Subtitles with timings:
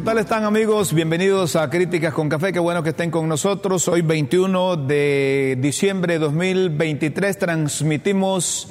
[0.00, 0.94] ¿Qué tal están amigos?
[0.94, 2.54] Bienvenidos a Críticas con Café.
[2.54, 3.86] Qué bueno que estén con nosotros.
[3.86, 8.68] Hoy 21 de diciembre de 2023 transmitimos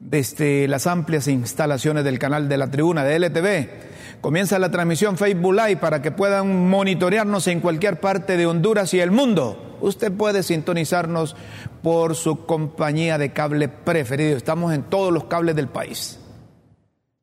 [0.00, 4.20] desde las amplias instalaciones del canal de la tribuna de LTV.
[4.20, 8.98] Comienza la transmisión Facebook Live para que puedan monitorearnos en cualquier parte de Honduras y
[8.98, 9.78] el mundo.
[9.80, 11.36] Usted puede sintonizarnos
[11.80, 14.36] por su compañía de cable preferido.
[14.36, 16.18] Estamos en todos los cables del país.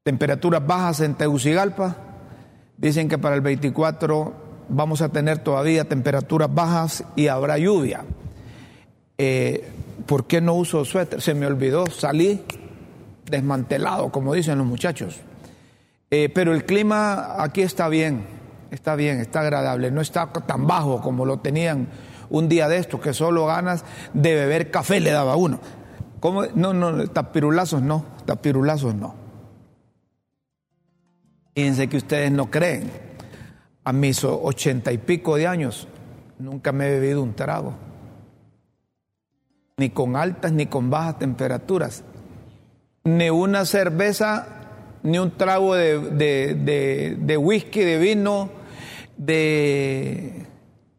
[0.03, 2.12] Temperaturas bajas en Tegucigalpa,
[2.77, 4.33] Dicen que para el 24
[4.69, 8.03] vamos a tener todavía temperaturas bajas y habrá lluvia.
[9.17, 9.69] Eh,
[10.05, 11.21] ¿Por qué no uso suéter?
[11.21, 12.41] Se me olvidó, salí
[13.29, 15.21] desmantelado, como dicen los muchachos.
[16.11, 18.25] Eh, pero el clima aquí está bien,
[18.71, 21.87] está bien, está agradable, no está tan bajo como lo tenían
[22.29, 25.59] un día de estos, que solo ganas de beber café le daba uno.
[26.19, 26.43] ¿Cómo?
[26.55, 29.22] No, no, tapirulazos no, tapirulazos no.
[31.55, 32.89] Fíjense que ustedes no creen.
[33.83, 35.87] A mis ochenta y pico de años
[36.39, 37.73] nunca me he bebido un trago.
[39.77, 42.03] Ni con altas ni con bajas temperaturas.
[43.03, 44.47] Ni una cerveza,
[45.03, 48.49] ni un trago de, de, de, whisky, de vino,
[49.17, 50.45] de,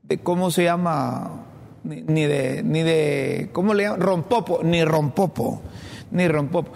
[0.03, 1.47] de ¿cómo se llama?
[1.83, 4.01] Ni, ni, de, ni de, ¿cómo le llaman?
[4.01, 5.63] Rompopo, ni rompopo,
[6.11, 6.73] ni rompopo.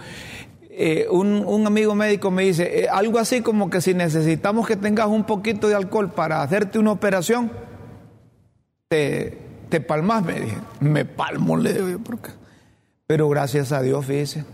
[0.81, 4.77] Eh, un, un, amigo médico me dice, eh, algo así como que si necesitamos que
[4.77, 7.51] tengas un poquito de alcohol para hacerte una operación,
[8.87, 10.57] te, te palmas, me dije.
[10.79, 12.29] Me palmo, le porque...
[13.05, 14.45] Pero gracias a Dios, fíjese,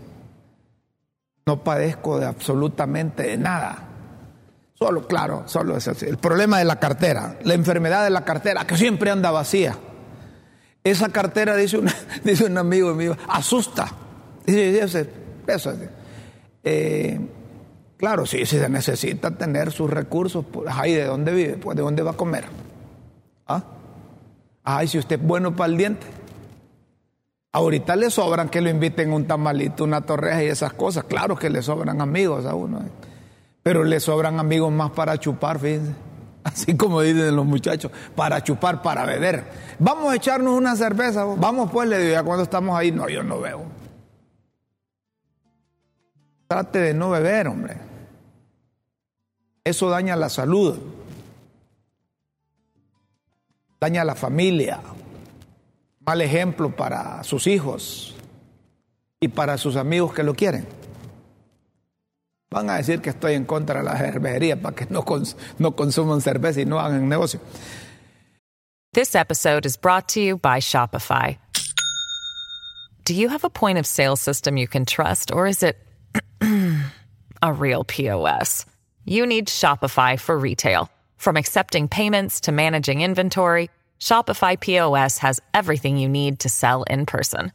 [1.46, 3.86] no padezco de absolutamente de nada.
[4.74, 6.06] Solo, claro, solo es así.
[6.06, 9.78] El problema de la cartera, la enfermedad de la cartera, que siempre anda vacía.
[10.82, 11.78] Esa cartera, dice,
[12.24, 13.86] dice un amigo mío, asusta.
[14.44, 14.98] Dice, eso,
[15.46, 15.72] eso,
[16.68, 17.20] eh,
[17.96, 21.82] claro, sí, si se necesita tener sus recursos, pues ahí de dónde vive, pues de
[21.84, 22.46] dónde va a comer.
[23.46, 23.62] ¿Ah?
[24.64, 26.04] Ay, si usted es bueno para el diente.
[27.52, 31.04] Ahorita le sobran que lo inviten un tamalito, una torreja y esas cosas.
[31.04, 32.78] Claro que le sobran amigos a uno.
[32.80, 32.90] ¿eh?
[33.62, 35.92] Pero le sobran amigos más para chupar, fíjense.
[36.42, 39.44] Así como dicen los muchachos, para chupar, para beber.
[39.78, 41.24] Vamos a echarnos una cerveza.
[41.24, 43.85] Vamos pues, le digo, ya cuando estamos ahí, no, yo no veo.
[46.48, 47.76] Trate de no beber, hombre.
[49.64, 50.78] Eso daña la salud.
[53.80, 54.80] Daña la familia.
[56.00, 58.14] Mal ejemplo para sus hijos
[59.20, 60.68] y para sus amigos que lo quieren.
[62.48, 65.74] Van a decir que estoy en contra de la cervecería para que no, cons no
[65.74, 67.40] consuman cerveza y no hagan negocio.
[68.92, 71.38] This episode is brought to you by Shopify.
[73.04, 75.76] Do you have a point of sale system you can trust, or is it
[77.46, 78.66] a real POS?
[79.04, 80.90] You need Shopify for retail.
[81.16, 83.70] From accepting payments to managing inventory,
[84.00, 87.52] Shopify POS has everything you need to sell in person.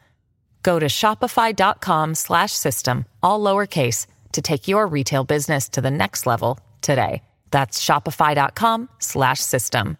[0.63, 6.25] Go to shopify.com slash system, all lowercase, to take your retail business to the next
[6.25, 7.21] level today.
[7.51, 9.97] That's shopify.com slash system.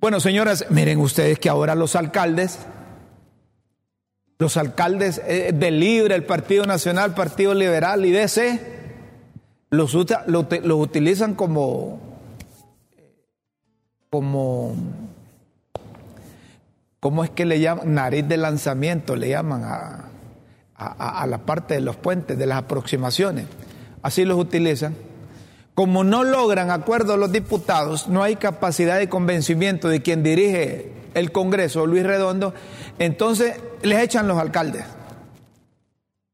[0.00, 2.58] Bueno, señoras, miren ustedes que ahora los alcaldes,
[4.38, 8.81] los alcaldes eh, de Libre, el Partido Nacional, Partido Liberal y DC,
[9.72, 9.94] los,
[10.26, 10.46] los,
[10.78, 11.98] utilizan como,
[14.10, 14.74] como,
[17.00, 17.94] ¿cómo es que le llaman?
[17.94, 20.04] Nariz de lanzamiento, le llaman a,
[20.76, 23.46] a, a la parte de los puentes, de las aproximaciones.
[24.02, 24.94] Así los utilizan.
[25.74, 31.32] Como no logran acuerdo los diputados, no hay capacidad de convencimiento de quien dirige el
[31.32, 32.52] Congreso, Luis Redondo,
[32.98, 34.84] entonces les echan los alcaldes.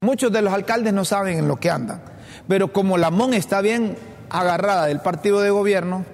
[0.00, 2.02] Muchos de los alcaldes no saben en lo que andan,
[2.48, 3.96] pero como la MON está bien
[4.30, 6.04] agarrada del partido de gobierno,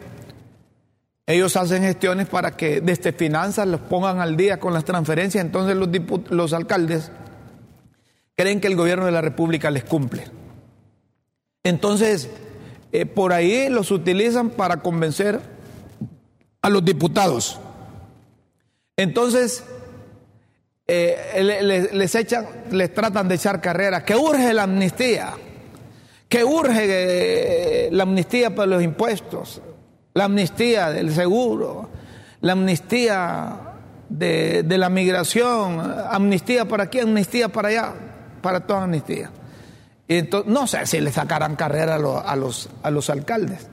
[1.26, 5.76] ellos hacen gestiones para que desde finanzas los pongan al día con las transferencias, entonces
[5.76, 5.88] los,
[6.30, 7.10] los alcaldes
[8.36, 10.24] creen que el gobierno de la República les cumple.
[11.62, 12.28] Entonces,
[12.92, 15.40] eh, por ahí los utilizan para convencer
[16.60, 17.58] a los diputados.
[18.96, 19.64] Entonces,
[20.86, 25.32] eh, les, echan, les tratan de echar carrera, que urge la amnistía,
[26.28, 29.60] que urge la amnistía para los impuestos,
[30.14, 31.88] la amnistía del seguro,
[32.40, 33.60] la amnistía
[34.08, 35.80] de, la migración,
[36.10, 37.92] amnistía para aquí, amnistía para allá,
[38.42, 39.30] para toda amnistía.
[40.06, 43.68] Y entonces, no sé si le sacarán carrera a, los, a los alcaldes,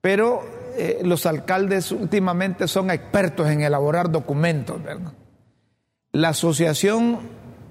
[0.00, 0.42] pero
[0.76, 4.80] eh, los alcaldes últimamente son expertos en elaborar documentos,
[6.12, 7.18] La Asociación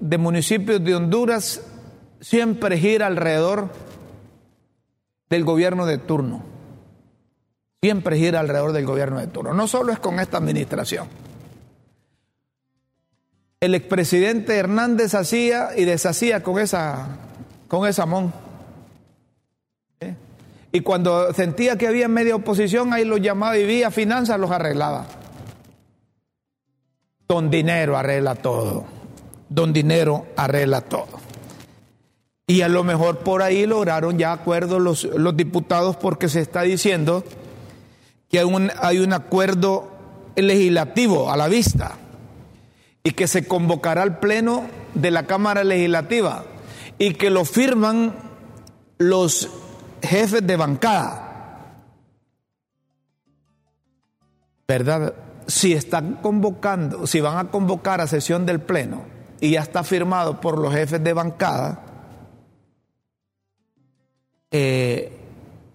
[0.00, 1.62] de Municipios de Honduras
[2.20, 3.70] siempre gira alrededor
[5.28, 6.50] del gobierno de turno
[7.82, 9.54] siempre gira alrededor del gobierno de turno.
[9.54, 11.08] No solo es con esta administración.
[13.60, 17.16] El expresidente Hernández hacía y deshacía con esa,
[17.68, 18.32] con esa mon.
[20.72, 25.06] Y cuando sentía que había media oposición, ahí los llamaba y vía finanzas los arreglaba.
[27.26, 28.84] Don Dinero arregla todo.
[29.48, 31.19] Don Dinero arregla todo.
[32.50, 37.22] Y a lo mejor por ahí lograron ya acuerdos los, diputados porque se está diciendo
[38.28, 39.88] que hay un, acuerdo
[40.34, 41.92] legislativo a la vista
[43.04, 44.64] y que se convocará al pleno
[44.94, 46.42] de la Cámara Legislativa
[46.98, 48.16] y que lo firman
[48.98, 49.48] los
[50.02, 51.76] jefes de bancada.
[54.66, 55.14] ¿Verdad?
[55.46, 59.04] Si están convocando, si van a convocar a sesión del pleno
[59.40, 61.86] y ya está firmado por los jefes de bancada,
[64.50, 65.12] eh,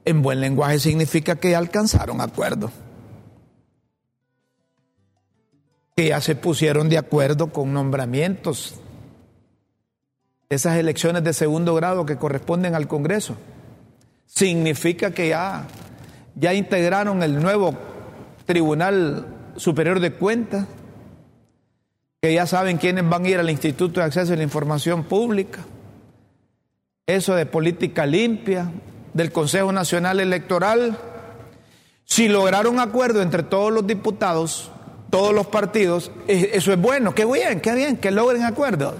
[0.06, 2.72] en buen lenguaje significa que ya alcanzaron acuerdo.
[5.96, 8.76] Que ya se pusieron de acuerdo con nombramientos.
[10.50, 13.36] Esas elecciones de segundo grado que corresponden al Congreso.
[14.28, 15.68] Significa que ya,
[16.36, 17.76] ya integraron el nuevo
[18.46, 19.26] Tribunal
[19.56, 20.68] Superior de Cuentas,
[22.22, 25.66] que ya saben quiénes van a ir al Instituto de Acceso a la Información Pública.
[27.08, 28.72] Eso de política limpia,
[29.14, 30.98] del Consejo Nacional Electoral,
[32.04, 34.72] si lograron acuerdo entre todos los diputados,
[35.12, 38.96] todos los partidos, eh, eso es bueno, qué bien, qué bien, que logren acuerdos.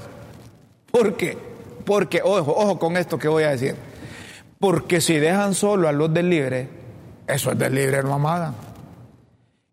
[0.92, 1.36] ¿Por qué?
[1.84, 3.76] Porque, ojo, ojo con esto que voy a decir,
[4.60, 6.70] porque si dejan solo a los del libre,
[7.28, 8.54] esos del libre no amagan.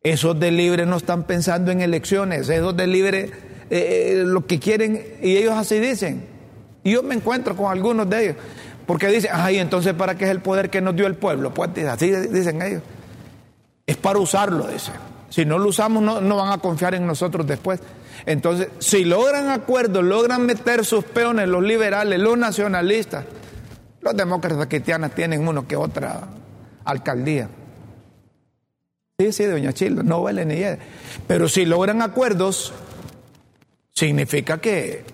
[0.02, 3.30] Esos del libre no están pensando en elecciones, esos del libre
[3.68, 6.31] eh, eh, lo que quieren, y ellos así dicen.
[6.84, 8.36] Y yo me encuentro con algunos de ellos.
[8.86, 11.54] Porque dicen, ay, entonces ¿para qué es el poder que nos dio el pueblo?
[11.54, 12.82] Pues así dicen ellos.
[13.86, 14.92] Es para usarlo, dice.
[15.28, 17.80] Si no lo usamos, no, van a confiar en nosotros después.
[18.26, 23.24] Entonces, si logran acuerdos, logran meter sus peones, los liberales, los nacionalistas,
[24.02, 26.28] los demócratas cristianos tienen uno que otra
[26.84, 27.48] alcaldía.
[29.18, 30.78] Sí, sí, doña Childa, no vale ni idea.
[31.26, 32.72] Pero si logran acuerdos,
[33.92, 35.04] significa que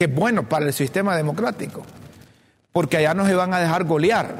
[0.00, 1.82] que es bueno para el sistema democrático,
[2.72, 4.34] porque allá no se van a dejar golear.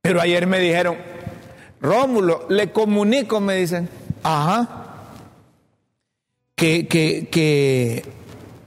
[0.00, 0.96] Pero ayer me dijeron,
[1.82, 3.90] Rómulo, le comunico, me dicen,
[4.22, 4.84] ajá,
[6.54, 8.06] que, que, que,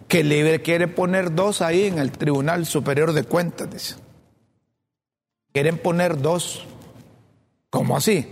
[0.07, 3.95] que Libre quiere poner dos ahí en el Tribunal Superior de Cuentas, dice.
[5.51, 6.67] Quieren poner dos.
[7.71, 8.27] ¿Cómo así?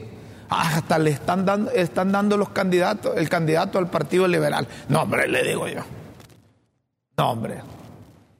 [0.51, 4.67] Ah, hasta le están dando, están dando los candidatos, el candidato al Partido Liberal.
[4.88, 5.81] No, hombre, le digo yo.
[7.17, 7.62] No, hombre.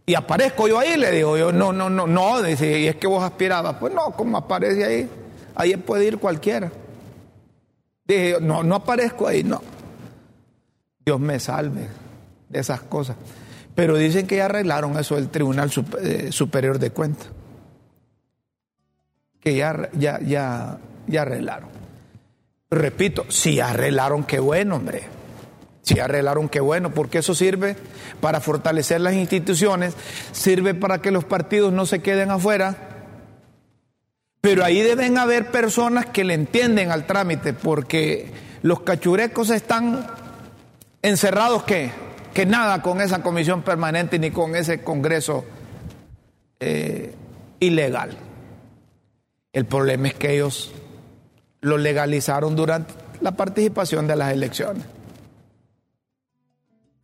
[0.05, 3.07] Y aparezco yo ahí, le digo yo, no, no, no, no, dice, y es que
[3.07, 3.75] vos aspirabas.
[3.77, 5.10] Pues no, como aparece ahí,
[5.55, 6.72] ahí puede ir cualquiera.
[8.05, 9.62] Dije yo, no, no aparezco ahí, no.
[11.03, 11.88] Dios me salve
[12.50, 13.17] de esas cosas.
[13.74, 17.27] Pero dicen que ya arreglaron eso del Tribunal eh, Superior de Cuentas.
[19.39, 21.69] Que ya, ya, ya, ya arreglaron.
[22.69, 25.16] Repito, si arreglaron, qué bueno, hombre.
[25.88, 27.77] Si arreglaron, qué bueno, porque eso sirve
[28.20, 29.94] para fortalecer las instituciones,
[30.34, 32.75] sirve para que los partidos no se queden afuera.
[34.41, 38.29] Pero ahí deben haber personas que le entienden al trámite, porque
[38.63, 40.06] los cachurecos están
[41.01, 41.89] encerrados que,
[42.34, 45.46] que nada con esa comisión permanente ni con ese Congreso
[46.60, 47.15] eh,
[47.62, 48.17] ilegal.
[49.53, 50.74] El problema es que ellos
[51.62, 54.97] lo legalizaron durante la participación de las elecciones.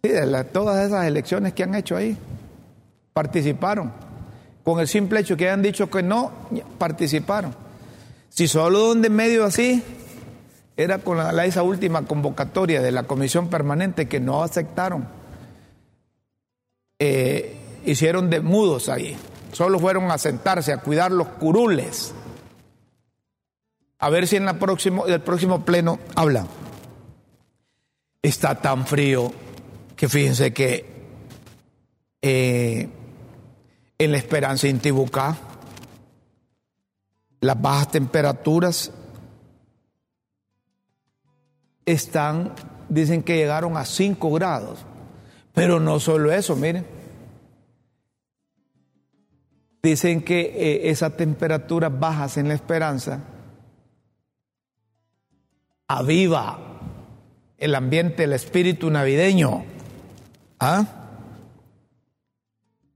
[0.06, 2.18] Sí, de todas esas elecciones que han hecho ahí,
[3.14, 3.94] participaron.
[4.62, 6.30] Con el simple hecho que hayan dicho que no,
[6.78, 7.56] participaron.
[8.28, 9.82] Si solo donde medio así,
[10.76, 15.08] era con la, esa última convocatoria de la comisión permanente que no aceptaron.
[17.00, 17.56] Eh,
[17.86, 19.16] hicieron de mudos ahí.
[19.54, 22.14] solo fueron a sentarse a cuidar los curules.
[24.00, 26.48] A ver si en la próximo, el próximo pleno hablan.
[28.22, 29.32] Está tan frío
[29.96, 30.86] que fíjense que
[32.22, 32.90] eh,
[33.98, 35.38] en la Esperanza Intibucá,
[37.42, 38.92] las bajas temperaturas
[41.86, 42.54] están,
[42.90, 44.86] dicen que llegaron a 5 grados.
[45.54, 46.86] Pero no solo eso, miren.
[49.84, 53.20] Dicen que eh, esas temperaturas bajas en la esperanza
[55.88, 56.58] aviva
[57.58, 59.73] el ambiente, el espíritu navideño.
[60.66, 60.86] ¿Ah?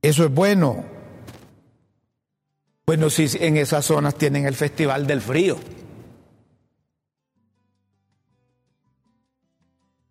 [0.01, 0.85] Eso es bueno.
[2.85, 5.57] Bueno, si en esas zonas tienen el Festival del Frío.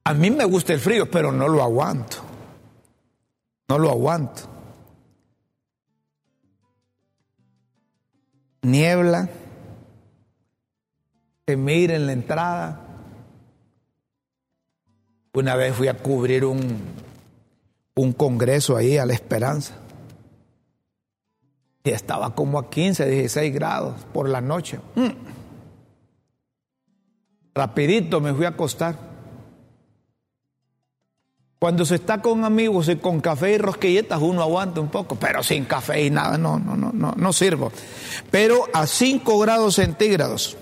[0.04, 2.18] A mí me gusta el frío, pero no lo aguanto.
[3.68, 4.42] No lo aguanto.
[8.60, 9.30] Niebla,
[11.46, 12.86] se mira en la entrada.
[15.32, 17.05] Una vez fui a cubrir un,
[17.97, 19.75] un congreso ahí a la Esperanza.
[21.83, 24.79] Y estaba como a 15, 16 grados por la noche.
[24.95, 25.11] Mm.
[27.55, 28.97] Rapidito me fui a acostar.
[31.59, 35.43] Cuando se está con amigos y con café y rosquilletas, uno aguanta un poco, pero
[35.43, 37.73] sin café y nada, no, no, no, no, no sirvo.
[38.31, 40.57] Pero a 5 grados centígrados,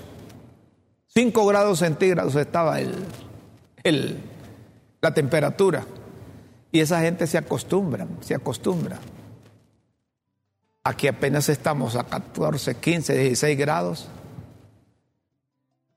[1.08, 2.94] 5 grados centígrados estaba el,
[3.82, 4.18] el,
[5.00, 5.84] la temperatura.
[6.74, 8.98] Y esa gente se acostumbra, se acostumbra.
[10.82, 14.08] Aquí apenas estamos a 14, 15, 16 grados.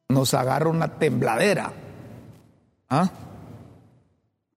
[0.08, 1.74] Nos agarra una tembladera.
[2.92, 3.10] ¿Ah?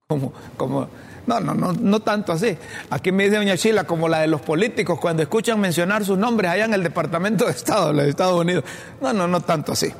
[0.07, 0.89] Como, como,
[1.27, 2.55] no, no, no, no tanto así.
[2.91, 6.50] Aquí me dice doña Chila, como la de los políticos, cuando escuchan mencionar sus nombres
[6.50, 8.65] allá en el Departamento de Estado de los Estados Unidos.
[9.00, 9.91] No, no, no tanto así.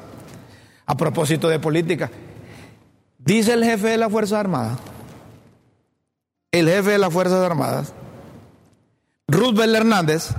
[0.85, 2.11] A propósito de política,
[3.17, 4.79] dice el jefe de las Fuerzas Armadas,
[6.53, 7.93] el jefe de las Fuerzas Armadas,
[9.29, 10.31] Roosevelt Hernández,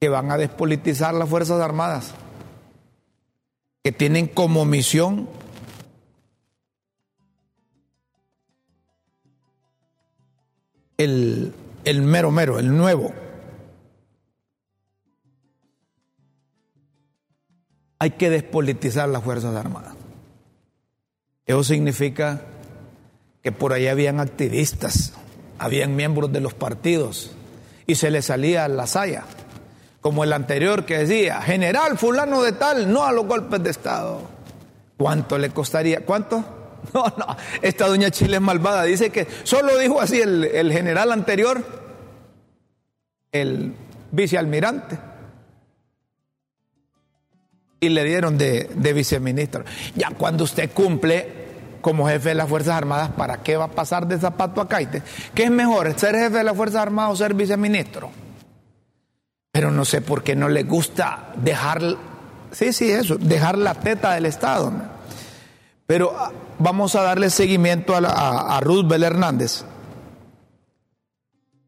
[0.00, 2.12] que van a despolitizar las Fuerzas Armadas,
[3.82, 5.28] que tienen como misión
[10.96, 13.12] el, el mero mero, el nuevo.
[17.98, 19.94] Hay que despolitizar las Fuerzas Armadas.
[21.46, 22.42] Eso significa
[23.46, 25.12] que por ahí habían activistas,
[25.60, 27.30] habían miembros de los partidos
[27.86, 29.22] y se les salía la saya,
[30.00, 34.22] como el anterior que decía, general fulano de tal, no a los golpes de Estado.
[34.96, 36.04] ¿Cuánto le costaría?
[36.04, 36.44] ¿Cuánto?
[36.92, 38.82] No, no, esta doña Chile es malvada.
[38.82, 41.64] Dice que solo dijo así el, general anterior,
[43.30, 43.74] el
[44.10, 44.98] vicealmirante,
[47.78, 49.64] y le dieron de viceministro.
[49.94, 51.45] Ya cuando usted cumple
[51.86, 55.04] como jefe de las Fuerzas Armadas, ¿para qué va a pasar de zapato a caite?
[55.32, 58.10] ¿Qué es mejor, ser jefe de las Fuerzas Armadas o ser viceministro?
[59.52, 61.80] Pero no sé por qué no le gusta dejar,
[62.50, 64.72] sí, sí, eso, dejar la teta del Estado.
[65.86, 69.62] Pero ah, vamos a darle seguimiento a, Ruth Bel Hernández,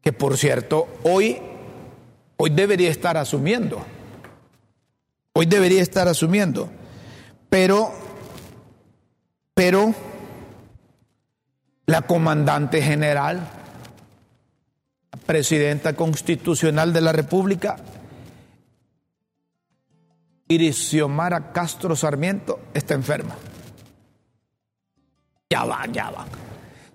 [0.01, 1.37] que por cierto, hoy,
[2.35, 3.85] hoy debería estar asumiendo.
[5.31, 6.69] Hoy debería estar asumiendo.
[7.49, 7.93] Pero,
[9.53, 9.95] pero,
[11.89, 13.39] la comandante general,
[15.25, 17.77] presidenta constitucional de la República,
[20.47, 23.35] Irixiomara Castro Sarmiento, está enferma.
[25.49, 26.27] Ya va, ya va.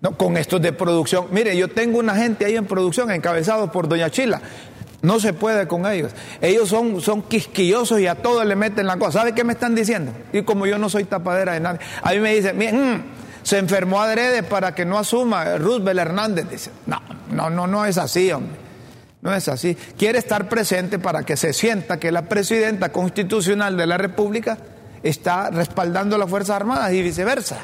[0.01, 1.27] No, con estos de producción.
[1.33, 4.41] Mire, yo tengo una gente ahí en producción, encabezados por Doña Chila.
[5.03, 6.13] No se puede con ellos.
[6.41, 9.19] Ellos son, son quisquillosos y a todos le meten la cosa.
[9.19, 10.13] ¿Sabe qué me están diciendo?
[10.33, 13.05] Y como yo no soy tapadera de nadie, a mí me dicen, miren, mm,
[13.45, 16.49] se enfermó adrede para que no asuma Roosevelt Hernández.
[16.51, 18.57] Dice, no, no, no, no es así, hombre.
[19.21, 19.75] No es así.
[19.75, 24.59] Quiere estar presente para que se sienta que la presidenta constitucional de la República
[25.03, 27.59] está respaldando las Fuerzas Armadas y viceversa.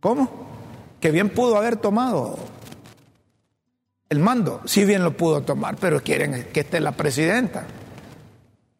[0.00, 0.48] ¿Cómo?
[0.98, 2.38] Que bien pudo haber tomado
[4.08, 4.62] el mando.
[4.64, 7.64] Sí bien lo pudo tomar, pero quieren que esté la presidenta.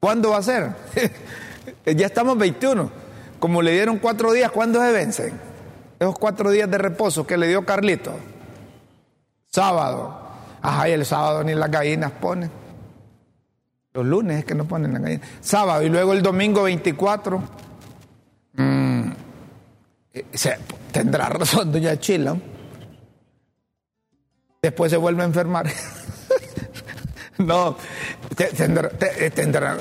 [0.00, 0.70] ¿Cuándo va a ser?
[1.96, 3.03] ya estamos 21.
[3.44, 5.38] Como le dieron cuatro días, ¿cuándo se vencen?
[5.98, 8.14] Esos cuatro días de reposo que le dio Carlito.
[9.48, 10.18] Sábado.
[10.62, 12.50] Ajá, y el sábado ni las gallinas ponen.
[13.92, 15.28] Los lunes es que no ponen las gallinas.
[15.42, 17.42] Sábado y luego el domingo 24.
[18.54, 19.10] Mmm
[20.90, 22.38] tendrá razón doña Chila.
[24.62, 25.66] después se vuelve a enfermar.
[27.38, 27.76] no,
[28.56, 29.76] tendrá, tendrá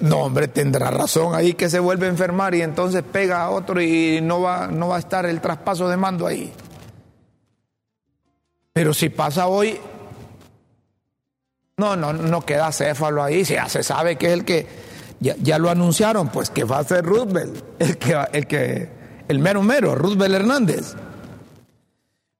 [0.00, 3.80] no, hombre, tendrá razón ahí que se vuelve a enfermar y entonces pega a otro
[3.80, 6.52] y no va, no va a estar el traspaso de mando ahí.
[8.72, 9.78] Pero si pasa hoy,
[11.78, 14.66] no, no, no queda céfalo ahí, ya se sabe que es el que,
[15.20, 18.88] ya, lo anunciaron, pues que va a ser Roosevelt, el que, el que,
[19.28, 20.94] el mero mero, Roosevelt Hernández.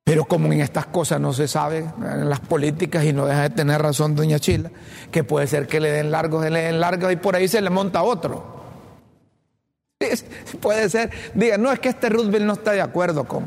[0.06, 3.50] Pero como en estas cosas no se sabe, en las políticas, y no deja de
[3.50, 4.70] tener razón doña Chila,
[5.10, 7.70] que puede ser que le den largos, le den largos y por ahí se le
[7.70, 8.54] monta otro.
[10.60, 13.46] Puede ser, diga, no es que este Roosevelt no está de acuerdo con,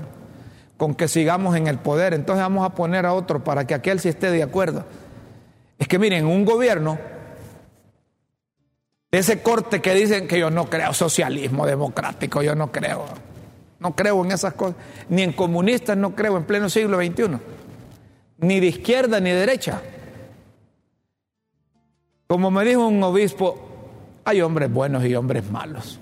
[0.76, 4.02] con que sigamos en el poder, entonces vamos a poner a otro para que aquel
[4.02, 4.84] sí esté de acuerdo.
[5.78, 7.00] Es que miren, un gobierno
[9.12, 13.06] ese corte que dicen que yo no creo socialismo democrático, yo no creo.
[13.80, 14.76] No creo en esas cosas.
[15.10, 17.40] Ni en comunistas no creo en pleno siglo XXI.
[18.40, 19.82] Ni de izquierda ni de derecha.
[22.28, 23.58] Como me dijo un obispo,
[24.24, 26.00] hay hombres buenos y hombres malos.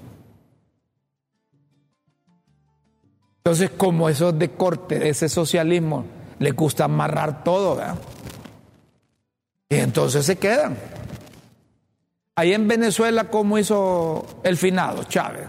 [3.37, 6.03] Entonces, como esos de corte, de ese socialismo,
[6.39, 7.95] les gusta amarrar todo, ¿verdad?
[9.69, 10.77] Y entonces se quedan.
[12.35, 15.47] Ahí en Venezuela, ¿cómo hizo el finado Chávez?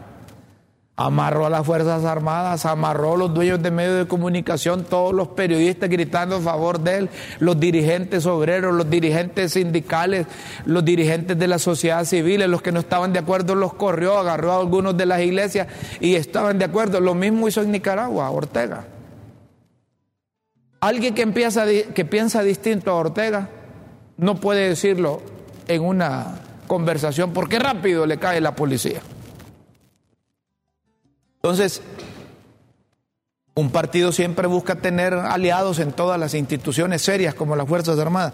[1.01, 5.29] Amarró a las Fuerzas Armadas, amarró a los dueños de medios de comunicación, todos los
[5.29, 10.27] periodistas gritando a favor de él, los dirigentes obreros, los dirigentes sindicales,
[10.67, 14.51] los dirigentes de la sociedad civil, los que no estaban de acuerdo los corrió, agarró
[14.51, 15.69] a algunos de las iglesias
[16.01, 16.99] y estaban de acuerdo.
[16.99, 18.85] Lo mismo hizo en Nicaragua, Ortega.
[20.81, 21.25] Alguien que,
[21.95, 23.49] que piensa distinto a Ortega
[24.17, 25.23] no puede decirlo
[25.69, 29.01] en una conversación porque rápido le cae la policía.
[31.43, 31.83] Entonces,
[33.55, 38.33] un partido siempre busca tener aliados en todas las instituciones serias como las Fuerzas Armadas.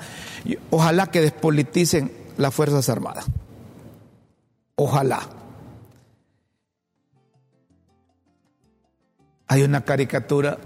[0.70, 3.26] Ojalá que despoliticen las Fuerzas Armadas.
[4.76, 5.20] Ojalá.
[9.46, 10.58] Hay una caricatura.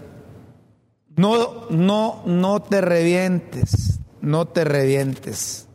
[1.16, 5.66] No, no, no te revientes, no te revientes.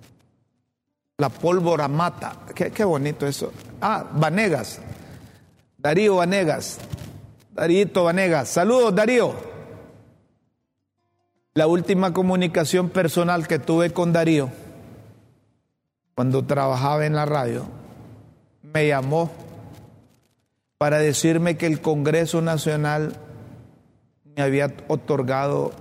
[1.18, 2.40] La pólvora mata.
[2.56, 3.52] Qué, qué bonito eso.
[3.82, 4.80] Ah, Vanegas.
[5.84, 6.80] Darío Vanegas.
[7.52, 8.48] Darío Vanegas.
[8.48, 9.34] Saludos, Darío.
[11.56, 14.50] La última comunicación personal que tuve con Darío,
[16.16, 17.66] cuando trabajaba en la radio,
[18.62, 19.30] me llamó
[20.78, 23.18] para decirme que el Congreso Nacional
[24.38, 25.74] me había otorgado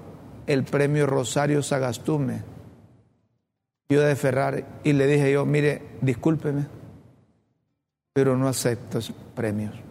[0.49, 2.43] el premio Rosario Sagastume,
[3.89, 6.67] yo de Ferrari, y le dije yo, mire, discúlpeme,
[8.13, 8.99] pero no acepto
[9.37, 9.82] premios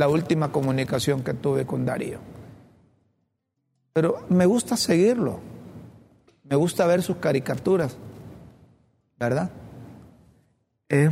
[0.00, 2.20] la última comunicación que tuve con Darío.
[3.92, 5.40] Pero me gusta seguirlo,
[6.44, 7.98] me gusta ver sus caricaturas,
[9.18, 9.50] ¿verdad?
[10.88, 11.10] Es,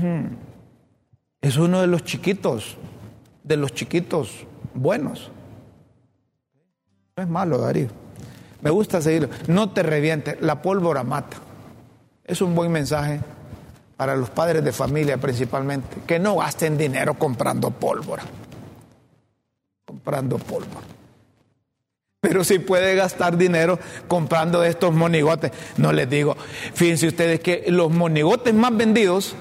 [1.43, 2.79] es uno de los chiquitos,
[3.45, 5.31] de los chiquitos buenos.
[7.15, 7.89] No es malo, Darío.
[8.63, 9.29] Me gusta seguirlo.
[9.49, 11.37] No te revientes, la pólvora mata.
[12.25, 13.21] Es un buen mensaje
[13.99, 18.23] para los padres de familia principalmente, que no gasten dinero comprando pólvora
[20.09, 20.81] comprando polvo.
[22.23, 26.35] Pero si puede gastar dinero comprando estos monigotes, no les digo.
[26.73, 29.35] Fíjense ustedes que los monigotes más vendidos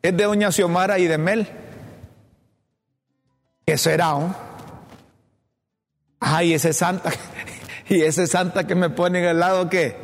[0.00, 1.48] es de Doña Xiomara y de Mel.
[3.66, 4.14] ¿Qué será?
[4.14, 4.32] Oh?
[6.20, 7.10] Ay, ese santa,
[7.88, 9.96] y ese santa que me pone en el lado que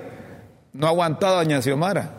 [0.72, 2.10] no ha aguantado Doña Xiomara.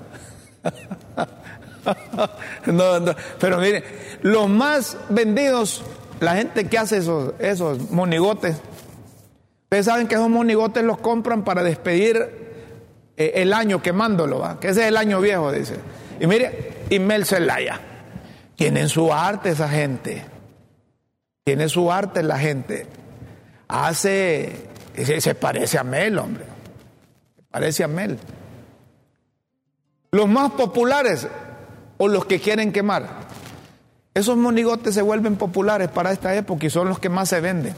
[2.67, 3.83] no, no, pero mire,
[4.21, 5.83] los más vendidos
[6.19, 8.57] la gente que hace esos, esos monigotes,
[9.63, 12.17] ustedes saben que esos monigotes los compran para despedir
[13.15, 14.59] eh, el año quemándolo, ¿va?
[14.59, 15.75] que ese es el año viejo, dice.
[16.19, 17.79] Y mire, Mel Zelaya,
[18.55, 20.25] tienen su arte esa gente,
[21.45, 22.87] tiene su arte la gente.
[23.69, 26.43] Hace, se, se parece a Mel, hombre,
[27.35, 28.17] se parece a Mel.
[30.11, 31.27] Los más populares
[31.97, 33.28] o los que quieren quemar
[34.19, 37.73] esos monigotes se vuelven populares para esta época y son los que más se venden.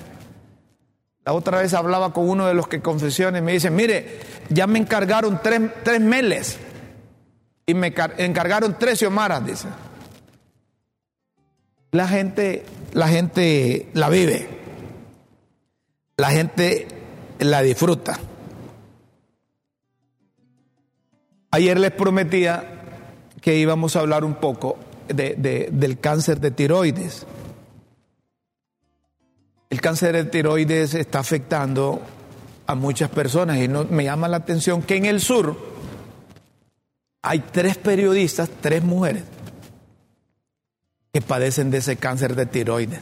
[1.23, 4.65] La otra vez hablaba con uno de los que confesiones y me dice, mire, ya
[4.65, 6.58] me encargaron tres, meles
[7.65, 9.67] y me encargaron tres siomaras, dice.
[11.91, 14.49] La gente, la gente la vive,
[16.17, 16.88] la gente
[17.38, 18.19] la disfruta.
[21.51, 22.82] Ayer les prometía
[23.41, 24.77] que íbamos a hablar un poco
[25.13, 27.26] del cáncer de tiroides.
[29.69, 32.02] El cáncer de tiroides está afectando
[32.67, 35.58] a muchas personas y no, me llama la atención que en el sur
[37.21, 39.24] hay tres periodistas, tres mujeres,
[41.13, 43.02] que padecen de ese cáncer de tiroides.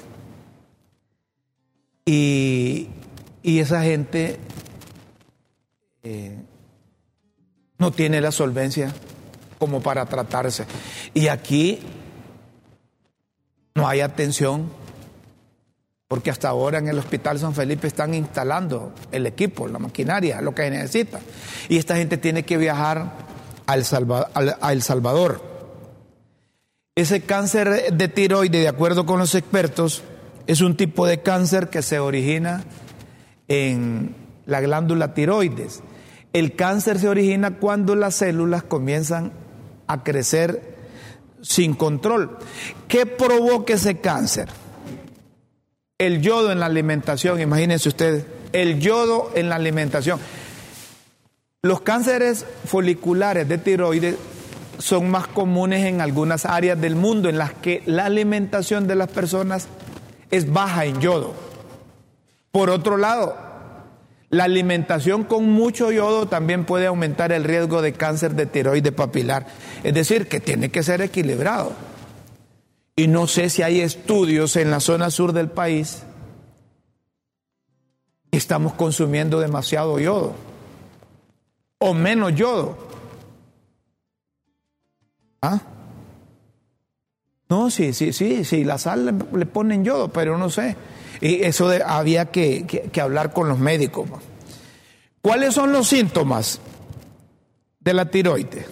[2.06, 2.89] Y,
[3.43, 4.38] esa gente
[6.04, 6.38] eh,
[7.78, 8.93] no tiene la solvencia
[9.58, 10.65] como para tratarse.
[11.13, 11.80] Y aquí
[13.75, 14.69] no hay atención,
[16.08, 20.55] porque hasta ahora en el Hospital San Felipe están instalando el equipo, la maquinaria, lo
[20.55, 21.19] que necesita.
[21.69, 23.13] Y esta gente tiene que viajar
[23.67, 25.41] a El Salvador.
[26.95, 30.03] Ese cáncer de tiroides, de acuerdo con los expertos,
[30.47, 32.63] es un tipo de cáncer que se origina
[33.47, 34.15] en
[34.47, 35.82] la glándula tiroides.
[36.34, 39.32] El cáncer se origina cuando las células comienzan
[39.86, 40.68] a crecer
[41.41, 42.38] sin control.
[42.88, 44.49] ¿Qué provoca ese cáncer?
[45.97, 50.19] El yodo en la alimentación, imagínense ustedes, el yodo en la alimentación.
[51.62, 54.15] Los cánceres foliculares de tiroides
[54.78, 59.10] son más comunes en algunas áreas del mundo en las que la alimentación de las
[59.10, 59.67] personas
[60.32, 61.34] es baja en yodo.
[62.52, 63.48] Por otro lado,
[64.29, 69.47] la alimentación con mucho yodo también puede aumentar el riesgo de cáncer de tiroides papilar.
[69.83, 71.73] Es decir, que tiene que ser equilibrado.
[72.95, 76.03] Y no sé si hay estudios en la zona sur del país
[78.31, 80.35] que estamos consumiendo demasiado yodo
[81.79, 82.77] o menos yodo.
[85.41, 85.61] ¿Ah?
[87.47, 90.75] No, sí, sí, sí, sí, la sal le, ponen yodo, pero no sé.
[91.21, 94.08] Y eso había que, hablar con los médicos.
[95.21, 96.60] ¿Cuáles son los síntomas
[97.79, 98.65] de la tiroides?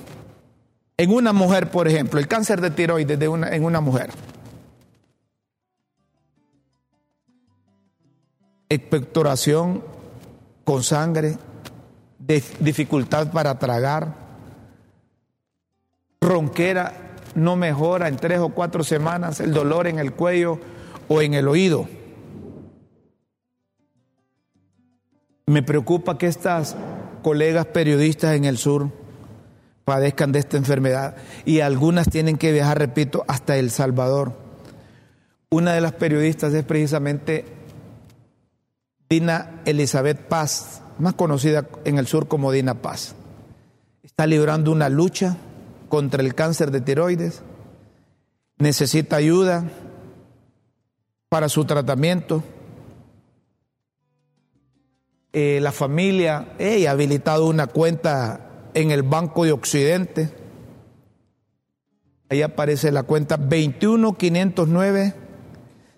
[0.95, 4.09] En una mujer, por ejemplo, el cáncer de tiroides de una, en una mujer.
[8.69, 9.83] Expectoración
[10.63, 11.37] con sangre,
[12.59, 14.13] dificultad para tragar,
[16.19, 20.59] ronquera no mejora en tres o cuatro semanas, el dolor en el cuello
[21.07, 21.87] o en el oído.
[25.47, 26.75] Me preocupa que estas
[27.23, 28.91] colegas periodistas en el sur
[29.85, 34.33] padezcan de esta enfermedad y algunas tienen que viajar, repito, hasta El Salvador.
[35.49, 37.45] Una de las periodistas es precisamente
[39.09, 43.15] Dina Elizabeth Paz, más conocida en el sur como Dina Paz.
[44.03, 45.37] Está librando una lucha
[45.87, 47.41] contra el cáncer de tiroides,
[48.57, 49.63] necesita ayuda
[51.29, 52.43] para su tratamiento
[55.39, 60.31] eh, la familia, ha habilitado una cuenta en el Banco de Occidente.
[62.27, 65.13] Ahí aparece la cuenta 21509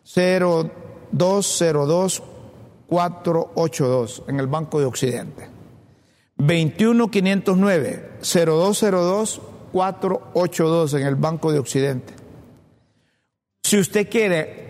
[0.03, 2.23] 0202
[2.89, 5.47] 482 en el Banco de Occidente.
[6.35, 12.13] 21509 0202 482 en el Banco de Occidente.
[13.63, 14.68] Si usted quiere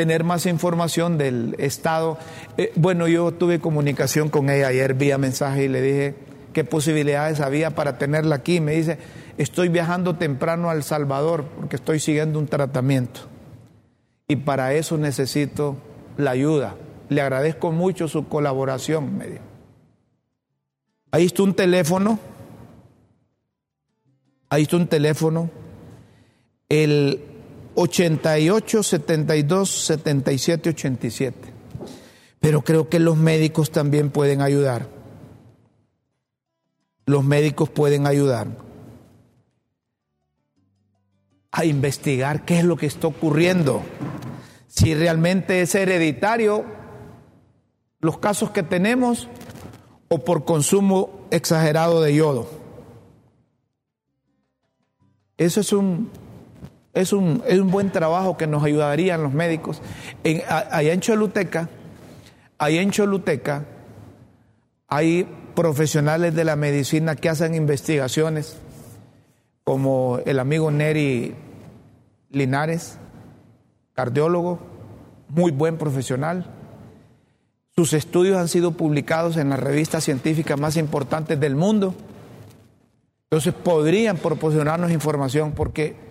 [0.00, 2.16] tener más información del Estado.
[2.56, 6.14] Eh, bueno, yo tuve comunicación con ella ayer vía mensaje y le dije
[6.54, 8.62] qué posibilidades había para tenerla aquí.
[8.62, 8.96] Me dice,
[9.36, 13.20] estoy viajando temprano al Salvador porque estoy siguiendo un tratamiento
[14.26, 15.76] y para eso necesito
[16.16, 16.76] la ayuda.
[17.10, 19.44] Le agradezco mucho su colaboración, me dijo.
[21.10, 22.18] Ahí está un teléfono.
[24.48, 25.50] Ahí está un teléfono.
[26.70, 27.20] El
[27.74, 31.52] 88 72 77 87.
[32.40, 34.88] Pero creo que los médicos también pueden ayudar.
[37.06, 38.48] Los médicos pueden ayudar
[41.52, 43.82] a investigar qué es lo que está ocurriendo.
[44.68, 46.64] Si realmente es hereditario
[48.00, 49.28] los casos que tenemos
[50.08, 52.48] o por consumo exagerado de yodo.
[55.36, 56.10] Eso es un
[56.92, 59.80] es un, buen trabajo que nos ayudarían los médicos.
[60.24, 61.68] En, allá en Choluteca,
[62.58, 63.64] en Choluteca,
[64.88, 68.56] hay profesionales de la medicina que hacen investigaciones,
[69.64, 71.34] como el amigo Neri
[72.30, 72.98] Linares,
[73.92, 74.58] cardiólogo,
[75.28, 76.46] muy buen profesional.
[77.76, 81.94] Sus estudios han sido publicados en las revistas científicas más importantes del mundo.
[83.24, 86.09] Entonces podrían proporcionarnos información porque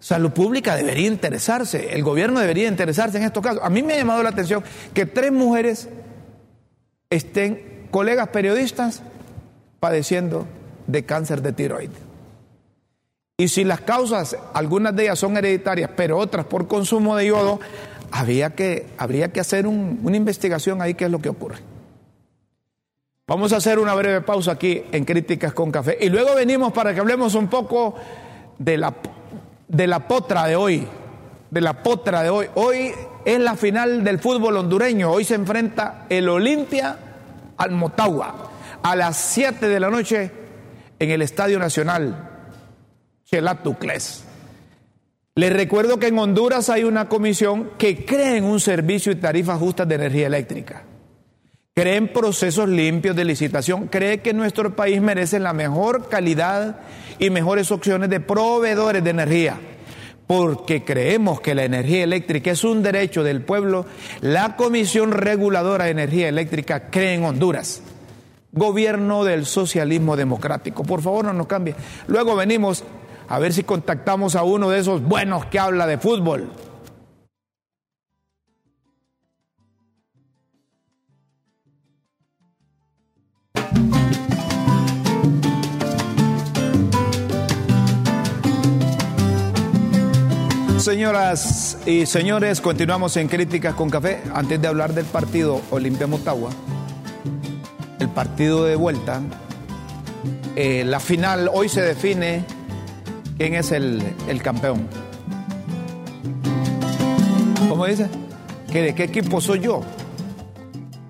[0.00, 3.60] Salud Pública debería interesarse, el gobierno debería interesarse en estos casos.
[3.62, 4.62] A mí me ha llamado la atención
[4.94, 5.88] que tres mujeres
[7.10, 9.02] estén, colegas periodistas,
[9.80, 10.46] padeciendo
[10.86, 11.98] de cáncer de tiroides.
[13.36, 17.60] Y si las causas, algunas de ellas son hereditarias, pero otras por consumo de yodo,
[18.10, 21.58] habría que, habría que hacer una investigación ahí qué es lo que ocurre.
[23.26, 26.94] Vamos a hacer una breve pausa aquí en Críticas con Café y luego venimos para
[26.94, 27.94] que hablemos un poco
[28.58, 28.94] de la,
[29.68, 30.86] de la potra de hoy,
[31.50, 32.46] de la potra de hoy.
[32.54, 32.92] Hoy
[33.24, 36.98] es la final del fútbol hondureño, hoy se enfrenta el Olimpia
[37.56, 38.50] al Motagua
[38.82, 40.30] a las 7 de la noche
[40.98, 42.30] en el Estadio Nacional
[43.24, 44.24] Chelatucles.
[45.34, 49.58] Les recuerdo que en Honduras hay una comisión que cree en un servicio y tarifas
[49.58, 50.82] justas de energía eléctrica
[51.78, 56.80] cree en procesos limpios de licitación, cree que nuestro país merece la mejor calidad
[57.20, 59.60] y mejores opciones de proveedores de energía.
[60.26, 63.86] Porque creemos que la energía eléctrica es un derecho del pueblo,
[64.22, 67.80] la Comisión Reguladora de Energía Eléctrica cree en Honduras.
[68.50, 70.82] Gobierno del socialismo democrático.
[70.82, 71.76] Por favor, no nos cambie.
[72.08, 72.82] Luego venimos
[73.28, 76.50] a ver si contactamos a uno de esos buenos que habla de fútbol.
[90.88, 94.22] Señoras y señores, continuamos en Críticas con Café.
[94.32, 96.48] Antes de hablar del partido Olimpia Motagua,
[98.00, 99.20] el partido de vuelta,
[100.56, 102.42] eh, la final, hoy se define
[103.36, 104.02] quién es el,
[104.42, 104.88] campeón.
[107.68, 108.08] ¿Cómo dice?
[108.72, 109.82] ¿De qué equipo soy yo?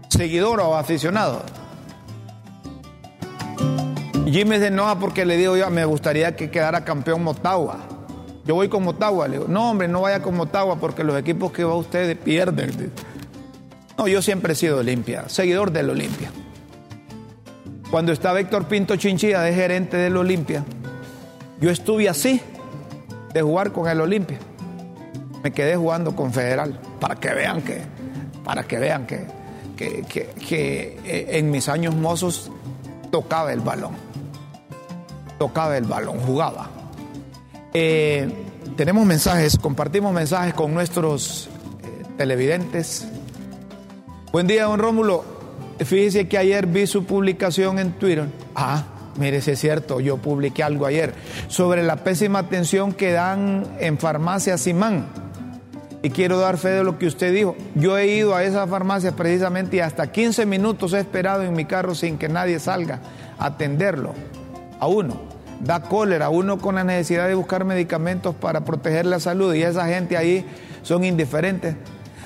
[0.08, 1.44] ¿Seguidor o aficionado?
[4.24, 7.97] Jimmy dice, no, porque le digo yo, me gustaría que quedara campeón Motagua.
[8.48, 9.28] Yo voy con Motagua.
[9.28, 12.90] Le digo, no, hombre, no vaya con Motagua porque los equipos que va usted pierden.
[13.98, 16.30] No, yo siempre he sido Olimpia, seguidor del Olimpia.
[17.90, 20.64] Cuando estaba Héctor Pinto Chinchilla de gerente del Olimpia,
[21.60, 22.40] yo estuve así
[23.34, 24.38] de jugar con el Olimpia.
[25.42, 27.82] Me quedé jugando con Federal para que vean que,
[28.44, 29.26] para que vean que,
[29.76, 32.50] que, eh, en mis años mozos
[33.10, 33.92] tocaba el balón.
[35.38, 36.77] Tocaba el balón, jugaba.
[37.74, 38.28] Eh,
[38.76, 41.48] tenemos mensajes, compartimos mensajes con nuestros
[41.82, 43.06] eh, televidentes.
[44.32, 45.24] Buen día, don Rómulo.
[45.78, 48.26] Fíjese que ayer vi su publicación en Twitter.
[48.54, 48.84] Ah,
[49.16, 51.14] mire, si es cierto, yo publiqué algo ayer
[51.48, 55.06] sobre la pésima atención que dan en farmacia Simán.
[56.02, 57.56] Y quiero dar fe de lo que usted dijo.
[57.74, 61.64] Yo he ido a esa farmacia precisamente y hasta 15 minutos he esperado en mi
[61.64, 63.00] carro sin que nadie salga
[63.38, 64.14] a atenderlo
[64.80, 65.27] a uno
[65.60, 69.86] da cólera, uno con la necesidad de buscar medicamentos para proteger la salud y esa
[69.86, 70.44] gente ahí
[70.82, 71.74] son indiferentes.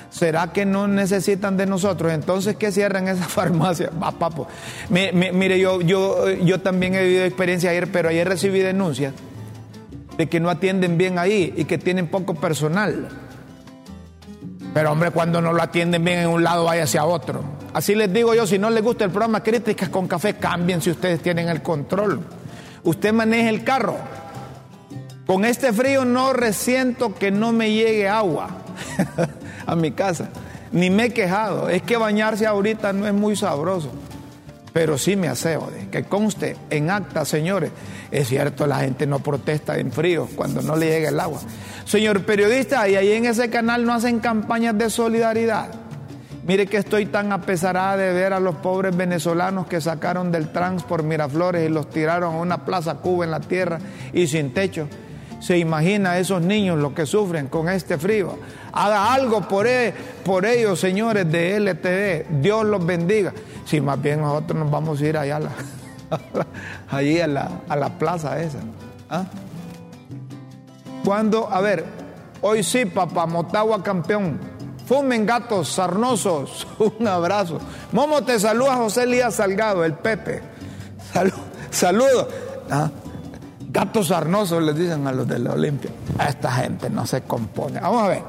[0.09, 2.11] ¿Será que no necesitan de nosotros?
[2.13, 3.89] Entonces que cierran esa farmacia.
[4.01, 4.47] Va, papo.
[4.89, 9.13] Mire, yo, yo, yo también he vivido experiencia ayer, pero ayer recibí denuncias
[10.17, 13.09] de que no atienden bien ahí y que tienen poco personal.
[14.75, 17.43] Pero hombre, cuando no lo atienden bien en un lado, vaya hacia otro.
[17.73, 20.91] Así les digo yo, si no les gusta el programa Críticas con Café, cambien si
[20.91, 22.21] ustedes tienen el control
[22.83, 23.97] usted maneja el carro.
[25.25, 28.49] Con este frío no resiento que no me llegue agua
[29.65, 30.29] a mi casa,
[30.71, 31.69] ni me he quejado.
[31.69, 33.89] Es que bañarse ahorita no es muy sabroso,
[34.73, 35.69] pero sí me aseo.
[35.91, 37.71] Que conste en acta, señores,
[38.11, 41.39] es cierto, la gente no protesta en frío cuando no le llega el agua.
[41.85, 45.82] Señor periodista, y ahí en ese canal no hacen campañas de solidaridad.
[46.45, 50.83] Mire que estoy tan apesarada de ver a los pobres venezolanos que sacaron del trans
[50.83, 53.79] por Miraflores y los tiraron a una plaza Cuba en la tierra
[54.11, 54.89] y sin techo.
[55.39, 58.37] Se imagina a esos niños lo que sufren con este frío.
[58.73, 59.93] Haga algo por, e,
[60.45, 62.41] ellos, señores de LTD.
[62.41, 63.33] Dios los bendiga.
[63.65, 65.51] Si más bien nosotros nos vamos a ir allá a la,
[66.89, 68.59] allí a la, a la plaza esa.
[69.09, 69.25] ¿Ah?
[71.05, 71.85] Cuando, a ver,
[72.41, 74.52] hoy sí, papá, Motagua campeón.
[74.85, 76.67] Fumen gatos sarnosos.
[76.99, 77.59] Un abrazo.
[77.91, 80.41] Momo te saluda José Elías Salgado, el Pepe.
[81.71, 82.27] saludos.
[82.69, 82.89] Ah,
[83.69, 85.91] gatos sarnosos les dicen a los de la Olimpia.
[86.17, 87.79] A esta gente no se compone.
[87.79, 88.21] Vamos a ver.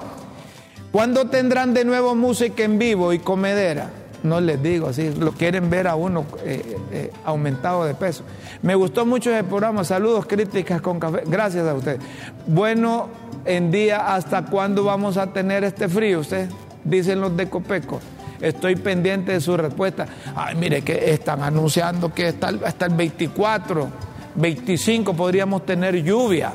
[0.93, 3.90] ¿Cuándo tendrán de nuevo música en vivo y comedera?
[4.25, 8.25] No les digo así, lo quieren ver a uno eh, eh, aumentado de peso.
[8.63, 9.85] Me gustó mucho ese programa.
[9.85, 11.25] Saludos, críticas con café.
[11.27, 12.01] Gracias a ustedes.
[12.47, 13.09] Bueno,
[13.45, 16.21] en día, ¿hasta cuándo vamos a tener este frío?
[16.21, 16.49] Usted,
[16.85, 18.01] dicen los de Copeco.
[18.41, 20.07] Estoy pendiente de su respuesta.
[20.35, 23.89] Ay, mire que están anunciando que hasta el, hasta el 24,
[24.37, 26.51] 25 podríamos tener lluvia.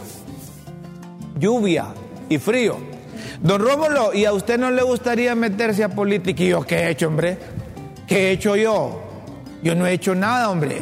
[1.38, 1.86] Lluvia
[2.30, 2.78] y frío.
[3.44, 6.44] Don Rómulo, ¿y a usted no le gustaría meterse a política?
[6.44, 7.59] ¿Y yo qué he hecho, hombre?
[8.10, 9.04] ¿Qué he hecho yo?
[9.62, 10.82] Yo no he hecho nada, hombre.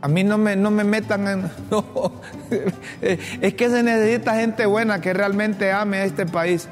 [0.00, 1.50] A mí no me, no me metan en...
[3.40, 6.68] Es que se necesita gente buena que realmente ame a este país.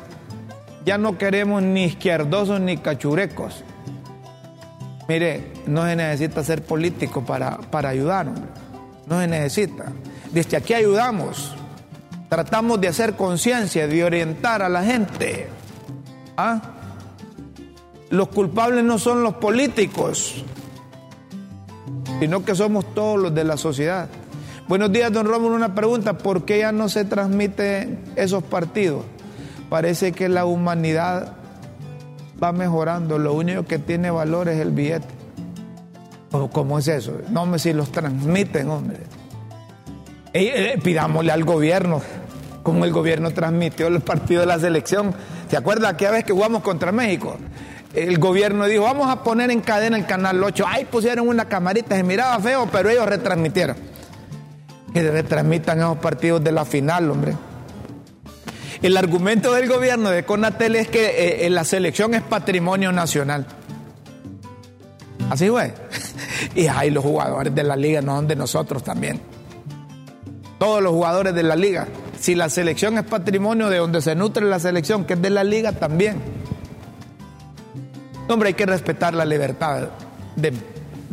[0.87, 3.65] Ya no queremos ni izquierdosos ni cachurecos.
[5.09, 8.27] Mire, no se necesita ser político para, para ayudar,
[9.07, 9.87] no se necesita.
[10.31, 11.57] Desde aquí ayudamos,
[12.29, 15.49] tratamos de hacer conciencia, de orientar a la gente.
[16.37, 16.78] ¿Ah?
[18.11, 20.45] Los culpables no son los políticos,
[22.21, 24.09] sino que somos todos los de la sociedad.
[24.67, 25.55] Buenos días, don Rómulo.
[25.55, 29.05] Una pregunta, ¿por qué ya no se transmiten esos partidos?
[29.69, 31.35] Parece que la humanidad
[32.43, 35.07] va mejorando, lo único que tiene valor es el billete.
[36.53, 37.19] ¿Cómo es eso?
[37.31, 38.99] No, me si los transmiten, hombre.
[40.33, 42.03] Eh, pidámosle al gobierno,
[42.63, 45.15] como el gobierno transmitió el partido de la selección.
[45.51, 47.37] ¿Se acuerda aquella vez que jugamos contra México?
[47.95, 50.65] El gobierno dijo, vamos a poner en cadena el canal 8.
[50.67, 53.77] Ahí pusieron una camarita, se miraba feo, pero ellos retransmitieron.
[54.93, 57.35] Que retransmitan esos partidos de la final, hombre.
[58.83, 63.47] El argumento del gobierno de Conatel es que eh, eh, la selección es patrimonio nacional.
[65.31, 65.75] Así fue.
[66.55, 69.21] Y ahí los jugadores de la liga no son de nosotros también.
[70.59, 71.89] Todos los jugadores de la liga.
[72.19, 75.45] Si la selección es patrimonio de donde se nutre la selección, que es de la
[75.45, 76.21] liga también.
[78.29, 79.89] Hombre, hay que respetar la libertad
[80.37, 80.53] de,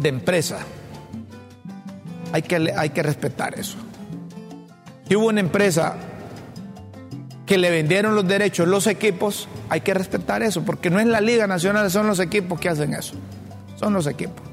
[0.04, 0.60] empresa.
[2.34, 3.78] Hay que, hay que respetar eso.
[5.08, 5.96] Si hubo una empresa
[7.46, 11.22] que le vendieron los derechos los equipos, hay que respetar eso, porque no es la
[11.22, 13.14] Liga Nacional, son los equipos que hacen eso.
[13.78, 14.44] Son los equipos.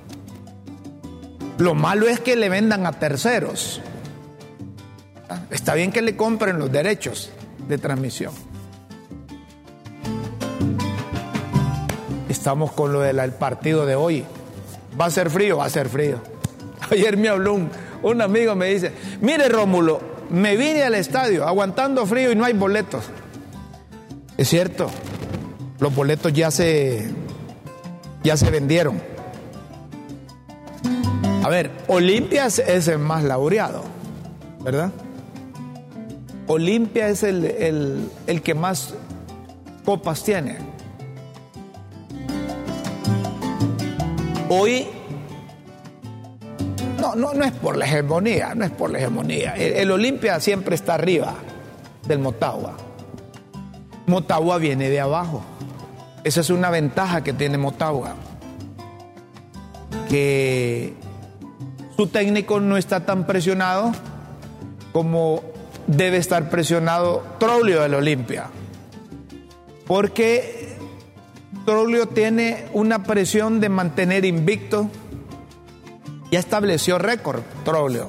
[1.59, 3.81] Lo malo es que le vendan a terceros.
[5.29, 7.31] Ah, está bien que le compren los derechos
[7.69, 8.33] de transmisión.
[12.43, 14.25] Estamos con lo del partido de hoy.
[15.01, 15.59] ¿Va a ser frío?
[15.59, 16.19] Va a ser frío.
[16.91, 17.71] Ayer me habló un,
[18.03, 22.53] un amigo, me dice, mire Rómulo, me vine al estadio aguantando frío y no hay
[22.53, 23.05] boletos.
[24.37, 24.91] Es cierto,
[25.79, 27.13] los boletos ya se,
[28.25, 29.01] ya se vendieron.
[31.45, 33.85] A ver, Olimpia es el más laureado,
[34.65, 34.91] ¿verdad?
[36.49, 38.95] Olimpia es el, el, el que más
[39.85, 40.72] copas tiene.
[44.55, 44.87] Hoy
[47.01, 49.57] no, no, no es por la hegemonía, no es por la hegemonía.
[49.57, 51.37] El, Olimpia siempre está arriba
[52.07, 52.77] del Motagua.
[54.07, 55.43] Motagua viene de abajo.
[56.23, 58.15] Esa es una ventaja que tiene Motagua.
[60.11, 60.93] Que
[61.97, 63.93] su técnico no está tan presionado
[64.93, 65.43] como
[65.87, 68.51] debe estar presionado Trollio del Olimpia.
[69.87, 70.62] Porque
[71.65, 74.91] Trollio tiene una presión de mantener invicto
[76.33, 78.09] ya estableció récord Troglio.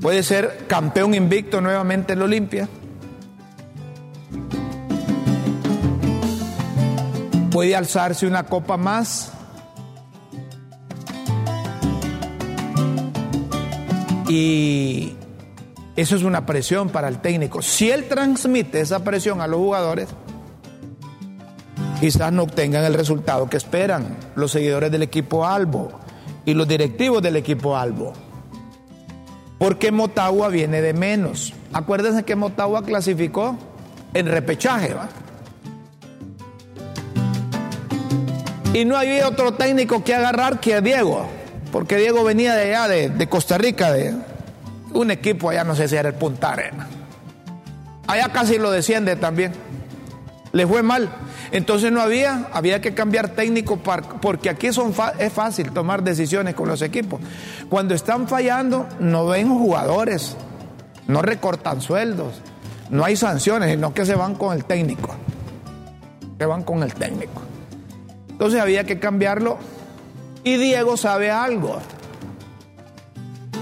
[0.00, 2.68] Puede ser campeón invicto nuevamente en la Olimpia.
[7.50, 9.32] Puede alzarse una copa más.
[14.28, 15.16] Y
[15.96, 17.62] eso es una presión para el técnico.
[17.62, 20.08] Si él transmite esa presión a los jugadores,
[22.00, 25.92] quizás no obtengan el resultado que esperan los seguidores del equipo Albo
[26.44, 28.12] y los directivos del equipo Albo.
[29.58, 31.54] Porque Motagua viene de menos.
[31.72, 33.56] Acuérdense que Motagua clasificó
[34.12, 35.08] en repechaje, ¿va?
[38.74, 41.26] Y no había otro técnico que agarrar que a Diego,
[41.70, 44.14] porque Diego venía de allá, de, Costa Rica, de
[44.92, 46.88] un equipo allá, no sé si era el Punta Arena.
[48.08, 49.52] Allá casi lo desciende también.
[50.54, 51.10] Le fue mal.
[51.50, 54.78] Entonces no había, había que cambiar técnico porque aquí es
[55.32, 57.20] fácil tomar decisiones con los equipos.
[57.68, 60.36] Cuando están fallando, no ven jugadores,
[61.08, 62.40] no recortan sueldos,
[62.88, 65.16] no hay sanciones, sino que se van con el técnico.
[66.38, 67.42] Se van con el técnico.
[68.30, 69.58] Entonces había que cambiarlo
[70.44, 71.78] y Diego sabe algo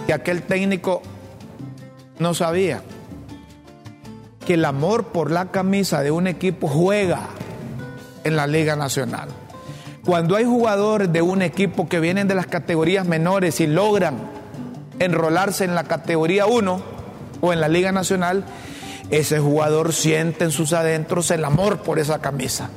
[0.07, 1.01] que aquel técnico
[2.19, 2.83] no sabía.
[4.47, 7.29] Que el amor por la camisa de un equipo juega
[8.25, 9.29] en la Liga Nacional.
[10.05, 14.17] Cuando hay jugadores de un equipo que vienen de las categorías menores y logran
[14.99, 16.83] enrolarse en la categoría 1
[17.41, 18.45] o en la Liga Nacional,
[19.11, 22.71] ese jugador siente en sus adentros el amor por esa camisa.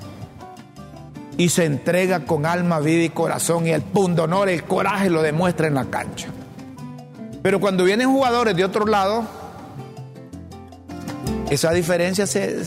[1.38, 5.22] Y se entrega con alma, vida y corazón y el punto honor, el coraje lo
[5.22, 6.28] demuestra en la cancha.
[7.42, 9.24] Pero cuando vienen jugadores de otro lado,
[11.50, 12.64] esa diferencia se,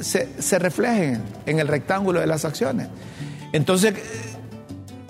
[0.00, 2.88] se, refleja en el rectángulo de las acciones.
[3.52, 3.94] Entonces,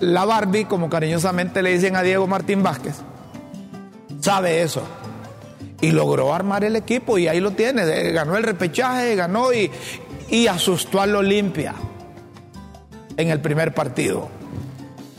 [0.00, 2.96] la Barbie, como cariñosamente le dicen a Diego Martín Vázquez,
[4.20, 4.82] sabe eso.
[5.80, 7.84] Y logró armar el equipo y ahí lo tiene.
[8.12, 9.70] Ganó el repechaje, ganó y,
[10.28, 11.74] y asustó al Olimpia
[13.16, 14.28] en el primer partido.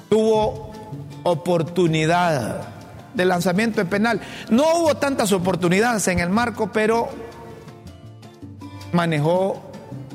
[0.09, 0.71] tuvo
[1.23, 2.67] oportunidad
[3.13, 4.19] de lanzamiento de penal.
[4.49, 7.09] No hubo tantas oportunidades en el marco, pero
[8.93, 9.61] manejó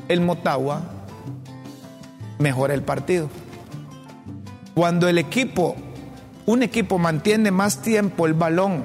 [0.09, 0.83] el Motagua
[2.39, 3.29] mejor el partido.
[4.75, 5.77] Cuando el equipo,
[6.47, 8.85] un equipo mantiene más tiempo el balón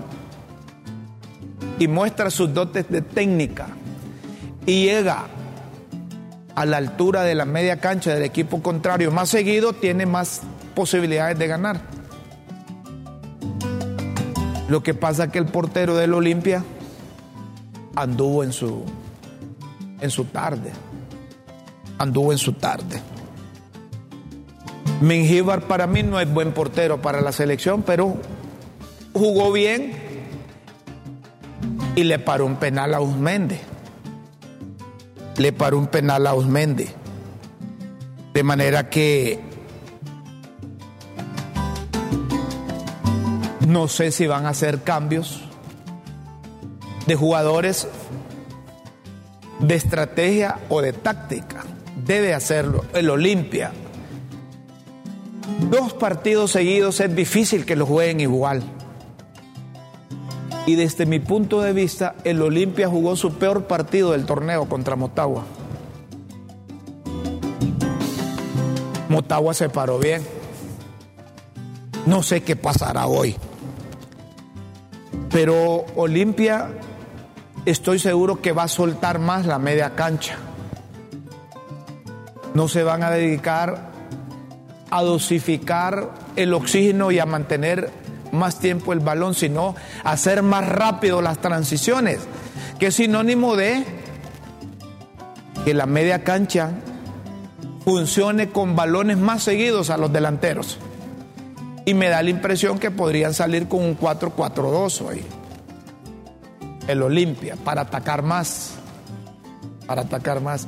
[1.80, 3.68] y muestra sus dotes de técnica
[4.66, 5.26] y llega
[6.56, 10.41] a la altura de la media cancha del equipo contrario más seguido, tiene más
[10.76, 11.82] posibilidades de ganar.
[14.68, 16.64] Lo que pasa es que el portero del Olimpia
[17.96, 18.84] anduvo en su
[20.04, 20.70] en su tarde.
[21.97, 23.01] Anduvo en su tarde.
[24.99, 28.18] Mengíbar para mí no es buen portero para la selección, pero
[29.14, 29.93] jugó bien
[31.95, 33.62] y le paró un penal a Usmende.
[35.38, 36.89] Le paró un penal a Usmende.
[38.34, 39.39] De manera que
[43.68, 45.41] no sé si van a hacer cambios
[47.08, 47.88] de jugadores
[49.64, 51.64] de estrategia o de táctica.
[52.05, 53.72] Debe hacerlo el Olimpia.
[55.70, 58.64] Dos partidos seguidos es difícil que lo jueguen igual.
[60.66, 64.95] Y desde mi punto de vista, el Olimpia jugó su peor partido del torneo contra
[64.95, 65.43] Motagua.
[69.09, 70.24] Motagua se paró bien.
[72.05, 73.36] No sé qué pasará hoy.
[75.30, 76.70] Pero Olimpia
[77.66, 80.36] estoy seguro que va a soltar más la media cancha.
[82.53, 83.91] No se van a dedicar
[84.91, 87.89] a dosificar el oxígeno y a mantener
[88.32, 92.20] más tiempo el balón, sino a hacer más rápido las transiciones,
[92.80, 93.84] que es sinónimo de
[95.66, 96.72] que la media cancha
[97.86, 100.78] funcione con balones más seguidos a los delanteros.
[101.86, 105.26] Y me da la impresión que podrían salir con un 4-4-2 ahí
[106.88, 108.75] el Olimpia, para atacar más,
[109.88, 110.67] para atacar más.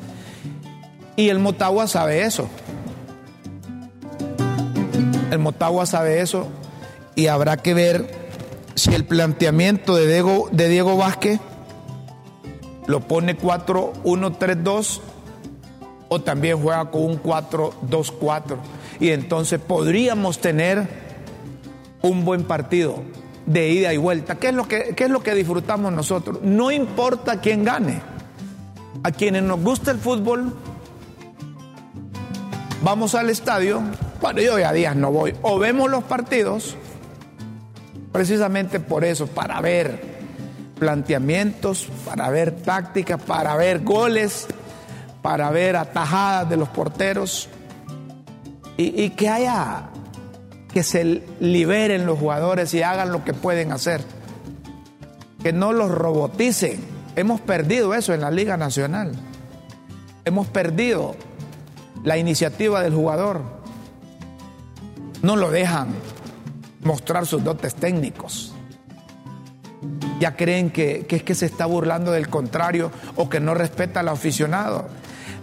[1.16, 2.47] Y el Motagua sabe eso.
[5.32, 6.47] El Motagua sabe eso
[7.16, 8.30] y habrá que ver
[8.76, 11.39] si el planteamiento de Diego, de Diego Vázquez
[12.88, 14.99] lo pone 4-1-3-2
[16.09, 18.57] o también juega con un 4-2-4.
[18.99, 20.88] Y entonces podríamos tener
[22.01, 23.01] un buen partido
[23.46, 24.36] de ida y vuelta.
[24.36, 26.39] ¿Qué es lo que, es lo que disfrutamos nosotros?
[26.41, 28.02] No importa quién gane.
[29.04, 30.52] A quienes nos gusta el fútbol,
[32.82, 33.84] vamos al estadio.
[34.20, 35.36] Bueno, yo ya días no voy.
[35.43, 36.76] O vemos los partidos,
[38.12, 40.16] precisamente por eso, para ver
[40.80, 44.48] planteamientos, para ver tácticas, para ver goles,
[45.22, 47.48] para ver atajadas de los porteros
[48.78, 49.89] y que haya
[50.76, 54.02] que se liberen los jugadores y hagan lo que pueden hacer.
[55.42, 56.84] Que no los roboticen.
[57.16, 59.14] Hemos perdido eso en la Liga Nacional.
[60.26, 61.16] Hemos perdido
[62.04, 63.42] la iniciativa del jugador.
[65.22, 65.96] No lo dejan
[66.84, 68.54] mostrar sus dotes técnicos.
[70.20, 74.10] Ya creen que, es que se está burlando del contrario o que no respeta al
[74.10, 74.90] aficionado.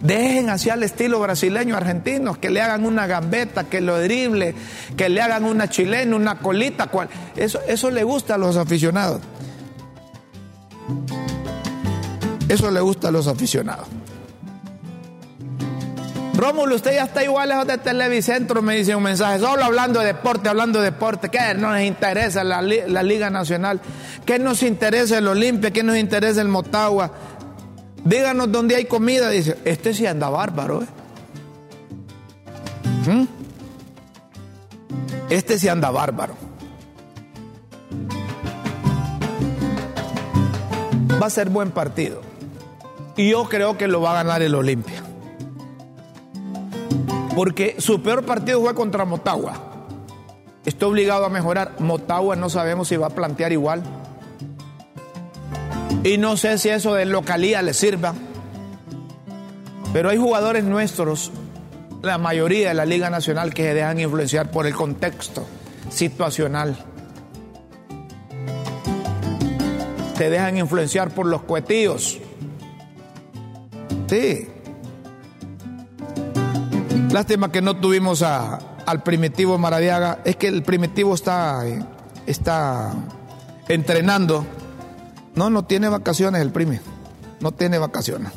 [0.02, 4.54] Dejen hacia el estilo brasileño argentino, que le hagan una gambeta, que lo drible,
[4.96, 6.88] que le hagan una chilena, una colita.
[6.88, 7.08] Cual.
[7.36, 9.20] Eso, eso le gusta a los aficionados.
[12.48, 13.86] Eso le gusta a los aficionados.
[16.34, 20.06] Rómulo, usted ya está igual lejos de Televicentro, me dice un mensaje, solo hablando de
[20.06, 23.80] deporte, hablando de deporte, ¿qué no nos interesa la, la Liga Nacional?
[24.24, 25.70] ¿Qué nos interesa el Olimpia?
[25.70, 27.12] ¿Qué nos interesa el Motagua?
[28.04, 29.28] Díganos dónde hay comida.
[29.30, 30.82] Dice, este sí anda bárbaro.
[30.82, 30.86] ¿eh?
[33.06, 33.26] ¿Mm?
[35.30, 36.34] Este sí anda bárbaro.
[41.20, 42.20] Va a ser buen partido.
[43.16, 45.02] Y yo creo que lo va a ganar el Olimpia.
[47.34, 49.54] Porque su peor partido fue contra Motagua.
[50.64, 51.76] Está obligado a mejorar.
[51.78, 53.82] Motagua no sabemos si va a plantear igual.
[56.04, 58.14] Y no sé si eso de localía le sirva.
[59.92, 61.30] Pero hay jugadores nuestros,
[62.02, 65.46] la mayoría de la Liga Nacional, que se dejan influenciar por el contexto
[65.90, 66.76] situacional.
[70.16, 72.18] Se dejan influenciar por los cuetíos.
[74.08, 74.48] Sí.
[77.10, 80.18] Lástima que no tuvimos al primitivo Maradiaga.
[80.24, 81.62] Es que el primitivo está,
[82.26, 82.92] está
[83.68, 84.44] entrenando
[85.34, 86.80] no, no tiene vacaciones el prime.
[87.40, 88.32] No tiene vacaciones.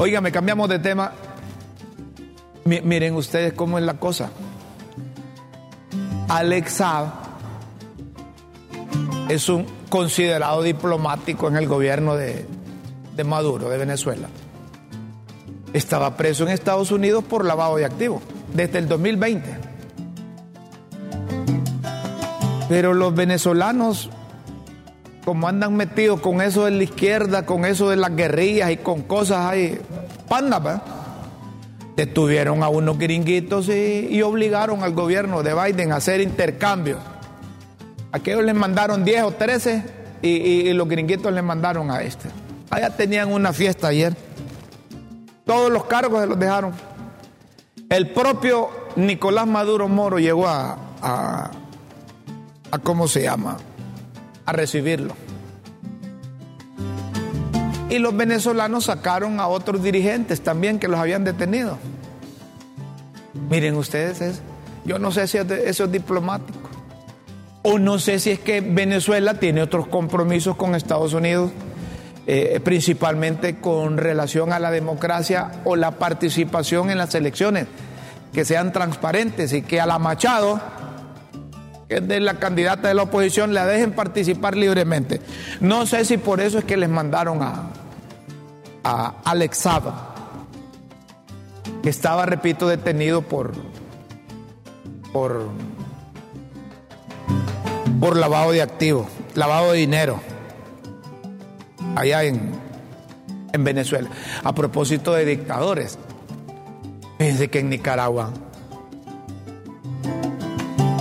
[0.00, 1.12] Oiga, me cambiamos de tema.
[2.64, 4.30] miren ustedes cómo es la cosa.
[6.28, 6.82] Alex
[9.28, 12.46] es un considerado diplomático en el gobierno de,
[13.16, 14.28] de Maduro, de Venezuela.
[15.72, 18.22] Estaba preso en Estados Unidos por lavado de activos
[18.54, 19.67] desde el 2020.
[22.68, 24.10] Pero los venezolanos,
[25.24, 29.02] como andan metidos con eso de la izquierda, con eso de las guerrillas y con
[29.02, 29.80] cosas ahí,
[30.28, 30.82] panda, ¿verdad?
[31.98, 37.00] detuvieron a unos gringuitos y, obligaron al gobierno de Biden a hacer intercambios.
[38.12, 39.82] Aquellos les mandaron 10 o 13
[40.22, 42.28] y, los gringuitos les mandaron a este.
[42.70, 44.16] Allá tenían una fiesta ayer.
[45.44, 46.72] Todos los cargos se los dejaron.
[47.88, 51.50] El propio Nicolás Maduro Moro llegó a,
[52.76, 53.56] ¿cómo se llama?
[54.44, 55.14] A recibirlo.
[57.88, 61.78] Y los venezolanos sacaron a otros dirigentes también que los habían detenido.
[63.48, 64.42] Miren ustedes,
[64.84, 66.68] yo no sé si eso es diplomático.
[67.62, 71.50] O no sé si es que Venezuela tiene otros compromisos con Estados Unidos
[72.30, 77.68] eh, principalmente con relación a la democracia o la participación en las elecciones,
[78.34, 80.60] que sean transparentes y que a la Machado,
[81.88, 85.20] que de la candidata de la oposición, la dejen participar libremente.
[85.60, 87.70] No sé si por eso es que les mandaron a,
[88.84, 89.64] a Alex
[91.82, 93.52] que estaba, repito, detenido por,
[95.12, 95.48] por,
[98.00, 100.20] por lavado de activos, lavado de dinero
[101.96, 102.52] allá en,
[103.52, 104.10] en Venezuela.
[104.44, 105.98] A propósito de dictadores,
[107.18, 108.32] fíjense que en Nicaragua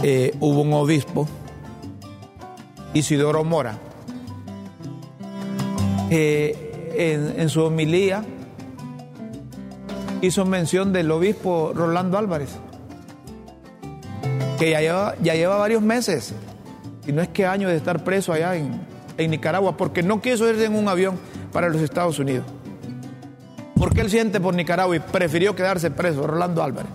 [0.04, 1.28] eh, hubo un obispo,
[2.94, 3.78] Isidoro Mora,
[6.10, 8.24] en, su homilía
[10.22, 12.50] hizo mención del obispo Rolando Álvarez,
[14.58, 16.34] que ya lleva, ya lleva varios meses,
[17.06, 18.82] y no es que años de estar preso allá en,
[19.18, 21.18] en Nicaragua porque no quiso irse en un avión
[21.52, 22.46] para los Estados Unidos.
[23.76, 26.92] Porque él siente por Nicaragua y prefirió quedarse preso, Rolando Álvarez.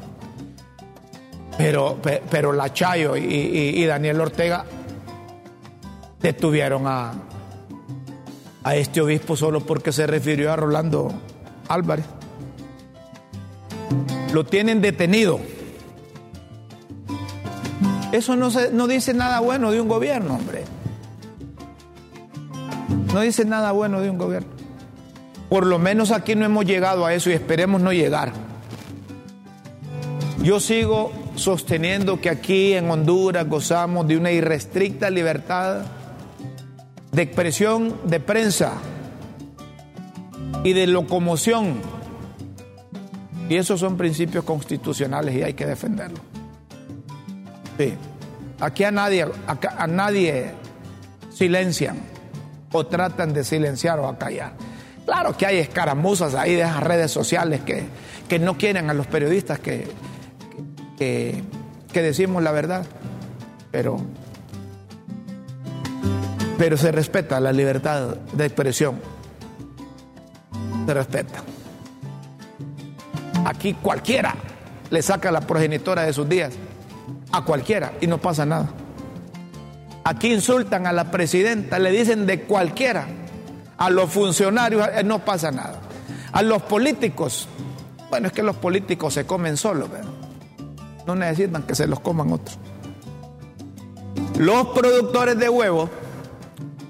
[1.62, 1.96] Pero,
[2.28, 4.64] pero la Chayo y, Daniel Ortega
[6.20, 7.12] detuvieron a,
[8.64, 11.12] a este obispo solo porque se refirió a Rolando
[11.68, 12.04] Álvarez.
[14.32, 15.38] Lo tienen detenido.
[18.10, 20.64] Eso no, se, no dice nada bueno de un gobierno, hombre.
[23.14, 24.50] No dice nada bueno de un gobierno.
[25.48, 28.32] Por lo menos aquí no hemos llegado a eso y esperemos no llegar.
[30.42, 35.82] Yo sigo sosteniendo que aquí en Honduras gozamos de una irrestricta libertad
[37.10, 38.74] de expresión de prensa
[40.64, 41.80] y de locomoción.
[43.48, 46.20] Y esos son principios constitucionales y hay que defenderlos.
[47.78, 47.94] Sí.
[48.60, 50.52] Aquí a nadie, a nadie
[51.30, 51.98] silencian
[52.70, 54.54] o tratan de silenciar o acallar.
[55.04, 57.84] Claro que hay escaramuzas ahí de esas redes sociales que,
[58.28, 59.88] que no quieren a los periodistas que,
[60.98, 61.42] que,
[61.92, 62.84] decimos la verdad,
[63.70, 63.98] pero,
[66.58, 69.00] pero se respeta la libertad de expresión.
[70.86, 71.42] Se respeta.
[73.44, 74.34] Aquí cualquiera
[74.90, 76.52] le saca la progenitora de sus días,
[77.32, 78.68] a cualquiera, y no pasa nada.
[80.04, 83.06] Aquí insultan a la presidenta, le dicen de cualquiera.
[83.78, 85.80] A los funcionarios eh, no pasa nada.
[86.32, 87.48] A los políticos,
[88.10, 89.88] bueno, es que los políticos se comen solos,
[91.06, 92.58] no necesitan que se los coman otros.
[94.38, 95.90] Los productores de huevos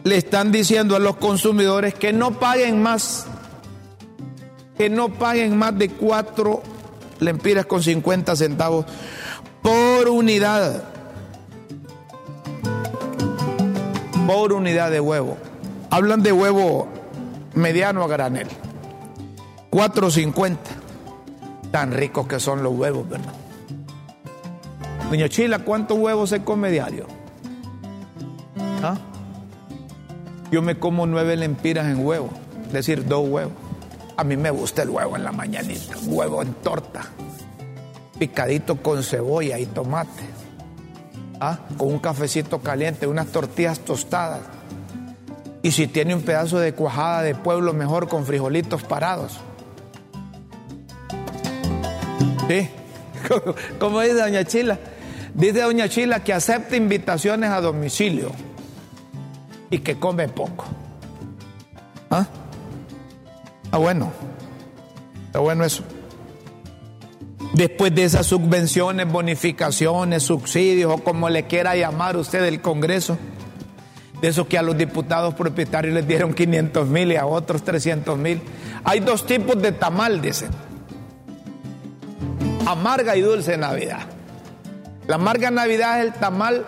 [0.05, 3.27] le están diciendo a los consumidores que no paguen más,
[4.77, 6.63] que no paguen más de cuatro
[7.21, 8.87] lempiras con 50 centavos
[9.63, 10.93] por unidad.
[14.27, 15.37] por unidad de huevo.
[15.91, 16.89] Hablan de huevo
[17.55, 18.49] mediano a granel.
[19.71, 20.57] 4.50.
[21.71, 23.42] Tan ricos que son los huevos, ¿verdad?
[25.13, 27.07] Doña Chila, ¿cuántos huevos se come diario?
[28.83, 28.97] ¿Ah?
[30.51, 32.31] Yo me como nueve lempiras en huevo,
[32.69, 33.53] es decir, dos huevos.
[34.17, 37.03] A mí me gusta el huevo en la mañanita, huevo en torta,
[38.19, 40.23] picadito con cebolla y tomate.
[41.41, 41.59] ¿ah?
[41.77, 44.41] con un cafecito caliente, unas tortillas tostadas.
[45.63, 49.39] Y si tiene un pedazo de cuajada de pueblo, mejor con frijolitos parados.
[52.49, 52.71] ¿Sí?
[53.79, 54.79] Como dice Doña Chila.
[55.35, 58.31] Dice Doña Chila que acepta invitaciones a domicilio
[59.71, 60.67] y que come poco.
[62.11, 62.27] ¿Ah?
[63.71, 64.13] Ah, bueno.
[65.27, 65.83] Está bueno eso.
[67.55, 73.19] Después de esas subvenciones, bonificaciones, subsidios o como le quiera llamar usted el Congreso,
[74.21, 78.19] de esos que a los diputados propietarios les dieron 500 mil y a otros 300
[78.19, 78.43] mil.
[78.85, 80.51] Hay dos tipos de tamal, dicen.
[82.67, 84.12] Amarga y dulce Navidad.
[85.07, 86.65] La amarga Navidad es el tamal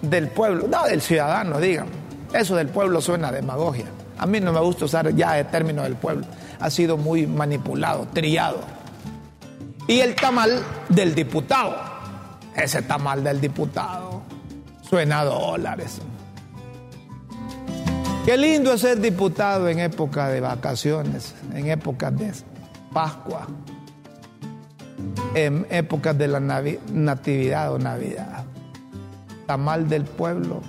[0.00, 1.88] del pueblo, no del ciudadano, digan.
[2.32, 3.86] Eso del pueblo suena a demagogia.
[4.18, 6.24] A mí no me gusta usar ya el término del pueblo.
[6.60, 8.60] Ha sido muy manipulado, trillado
[9.86, 11.76] y el tamal del diputado.
[12.54, 14.22] Ese tamal del diputado
[14.82, 16.00] suena a dólares.
[18.24, 22.32] Qué lindo es ser diputado en época de vacaciones, en épocas de
[22.92, 23.48] Pascua,
[25.34, 28.44] en épocas de la Natividad o Navidad.
[29.46, 30.60] Tamal del pueblo,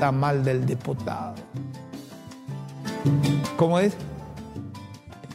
[0.00, 1.34] tamal del diputado.
[3.56, 3.94] ¿Cómo es?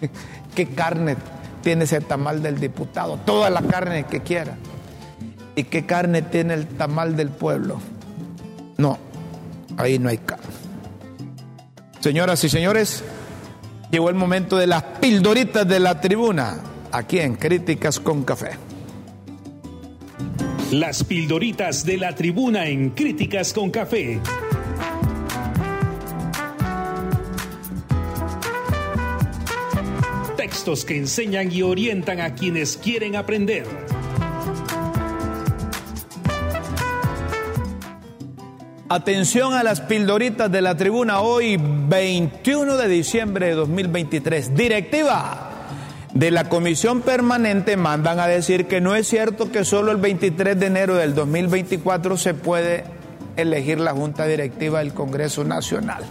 [0.55, 1.15] ¿Qué carne
[1.63, 4.55] tiene ese tamal del diputado, toda la carne que quiera.
[5.55, 7.79] ¿Y qué carne tiene el tamal del pueblo?
[8.77, 8.99] No,
[9.77, 10.45] ahí no hay carne.
[12.01, 13.03] Señoras y señores,
[13.89, 16.57] llegó el momento de las pildoritas de la tribuna,
[16.93, 18.51] aquí en Críticas con Café.
[20.71, 24.21] Las pildoritas de la tribuna en Críticas con Café.
[30.37, 33.65] textos que enseñan y orientan a quienes quieren aprender.
[38.89, 44.53] Atención a las pildoritas de la tribuna hoy 21 de diciembre de 2023.
[44.53, 45.52] Directiva
[46.13, 50.59] de la comisión permanente mandan a decir que no es cierto que solo el 23
[50.59, 52.83] de enero del 2024 se puede
[53.35, 56.03] elegir la junta directiva del Congreso Nacional.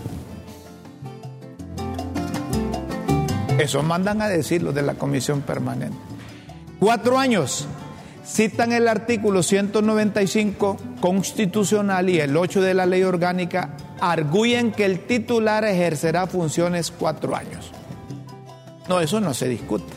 [3.59, 5.97] Eso mandan a decir los de la comisión permanente.
[6.81, 7.69] Cuatro años.
[8.25, 15.01] Citan el artículo 195 constitucional y el 8 de la ley orgánica, arguyen que el
[15.01, 17.73] titular ejercerá funciones cuatro años.
[18.89, 19.93] No, eso no se discute.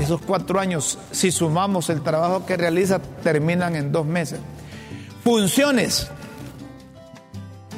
[0.00, 4.40] Esos cuatro años, si sumamos el trabajo que realiza, terminan en dos meses.
[5.22, 6.10] Funciones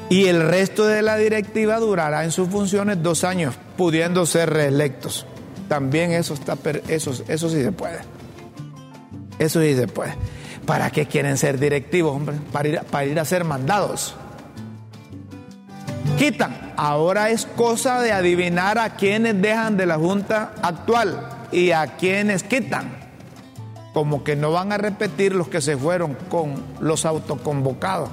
[0.08, 5.26] y el resto de la directiva durará en sus funciones dos años, pudiendo ser reelectos.
[5.68, 6.56] También eso, está,
[6.88, 7.98] eso, eso sí se puede.
[9.38, 10.14] Eso sí se puede.
[10.66, 12.36] ¿Para qué quieren ser directivos, hombre?
[12.52, 14.14] Para ir, para ir a ser mandados.
[16.18, 16.72] Quitan.
[16.76, 22.44] Ahora es cosa de adivinar a quienes dejan de la Junta actual y a quienes
[22.44, 22.96] quitan.
[23.92, 28.10] Como que no van a repetir los que se fueron con los autoconvocados.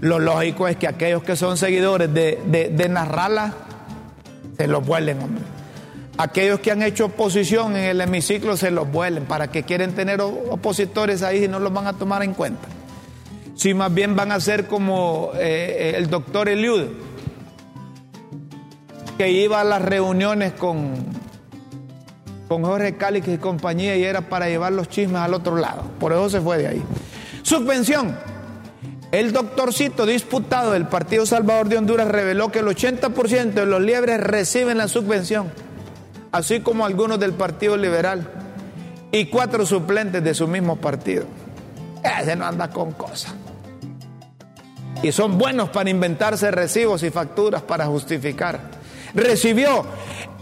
[0.00, 3.54] Lo lógico es que aquellos que son seguidores de, de, Narrala
[4.56, 5.18] se los vuelen.
[6.18, 9.24] Aquellos que han hecho oposición en el hemiciclo se los vuelen.
[9.24, 12.68] ¿Para que quieren tener opositores ahí y no los van a tomar en cuenta?
[13.54, 16.88] Si más bien van a ser como eh, el doctor Eliud,
[19.16, 20.94] que iba a las reuniones con,
[22.48, 25.82] con Jorge Cálix y compañía y era para llevar los chismes al otro lado.
[25.98, 26.82] Por eso se fue de ahí.
[27.42, 28.16] Subvención.
[29.12, 34.20] El doctorcito disputado del Partido Salvador de Honduras reveló que el 80% de los liebres
[34.20, 35.50] reciben la subvención,
[36.32, 38.28] así como algunos del Partido Liberal
[39.12, 41.24] y cuatro suplentes de su mismo partido.
[42.20, 43.34] Ese no anda con cosas.
[45.02, 48.60] Y son buenos para inventarse recibos y facturas para justificar.
[49.16, 49.84] Recibió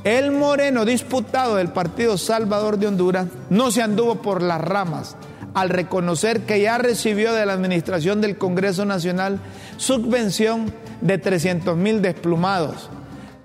[0.02, 5.16] el moreno disputado del Partido Salvador de Honduras, no se anduvo por las ramas
[5.54, 9.38] al reconocer que ya recibió de la Administración del Congreso Nacional
[9.76, 12.90] subvención de 300 mil desplumados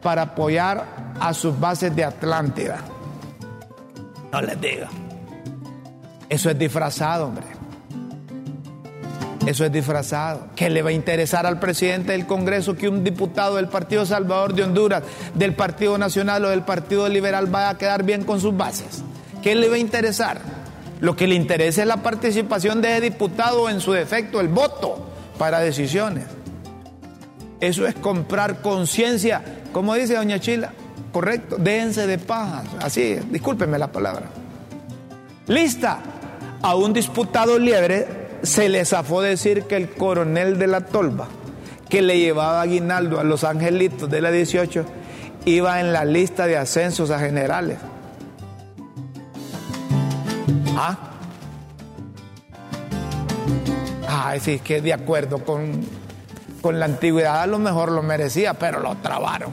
[0.01, 2.79] para apoyar a sus bases de Atlántida.
[4.31, 4.87] No les digo.
[6.27, 7.58] Eso es disfrazado, hombre.
[9.49, 10.45] Eso es disfrazado.
[10.55, 14.53] ¿Qué le va a interesar al presidente del Congreso que un diputado del Partido Salvador
[14.53, 15.01] de Honduras,
[15.33, 19.01] del Partido Nacional o del Partido Liberal vaya a quedar bien con sus bases?
[19.41, 20.39] ¿Qué le va a interesar?
[20.99, 25.09] Lo que le interesa es la participación de ese diputado, en su defecto, el voto
[25.39, 26.25] para decisiones.
[27.59, 29.41] Eso es comprar conciencia,
[29.73, 30.73] como dice doña Chila,
[31.11, 34.27] correcto, déjense de pajas, así, discúlpenme la palabra.
[35.47, 36.01] Lista,
[36.61, 41.27] a un disputado liebre se le zafó decir que el coronel de la tolva,
[41.89, 44.85] que le llevaba aguinaldo a los angelitos de la 18,
[45.45, 47.77] iba en la lista de ascensos a generales.
[50.75, 50.97] ¿Ah?
[54.07, 55.81] Ay, sí, que de acuerdo con,
[56.61, 59.51] con la antigüedad a lo mejor lo merecía, pero lo trabaron.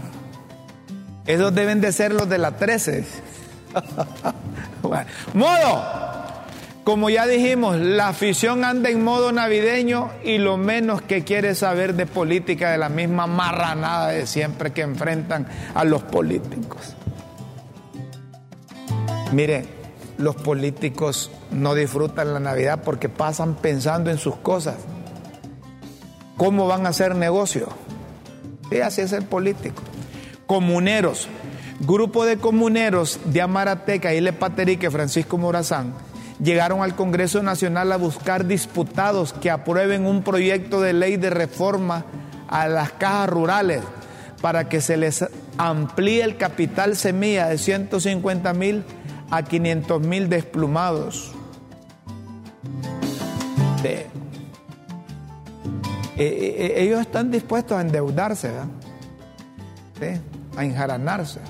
[1.27, 3.05] Esos deben de ser los de la 13.
[5.35, 6.06] modo.
[6.87, 11.95] Como ya dijimos, la afición anda en modo navideño y lo menos que quiere saber
[11.95, 16.95] de política de la misma marranada de siempre que enfrentan a los políticos.
[19.33, 19.65] Mire,
[20.19, 24.77] los políticos no disfrutan la Navidad porque pasan pensando en sus cosas.
[26.37, 27.67] ¿Cómo van a hacer negocio?
[28.71, 29.83] Y así es el político.
[30.47, 31.27] Comuneros.
[31.81, 36.06] Grupo de comuneros de Amarateca, y Paterique, Francisco Morazán,
[36.41, 42.05] llegaron al Congreso Nacional a buscar diputados que aprueben un proyecto de ley de reforma
[42.49, 43.83] a las cajas rurales
[44.41, 45.25] para que se les
[45.57, 48.85] amplíe el capital semilla de 150 mil
[49.31, 51.33] a 500 mil desplumados.
[53.83, 54.07] Eh,
[56.17, 58.51] eh, eh, ellos están dispuestos a endeudarse,
[60.57, 61.41] a enjaranarse.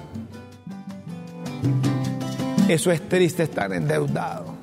[2.69, 4.56] Eso es triste estar endeudado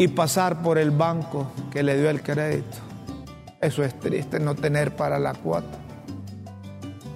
[0.00, 2.78] y pasar por el banco que le dio el crédito.
[3.60, 5.76] Eso es triste, no tener para la cuota.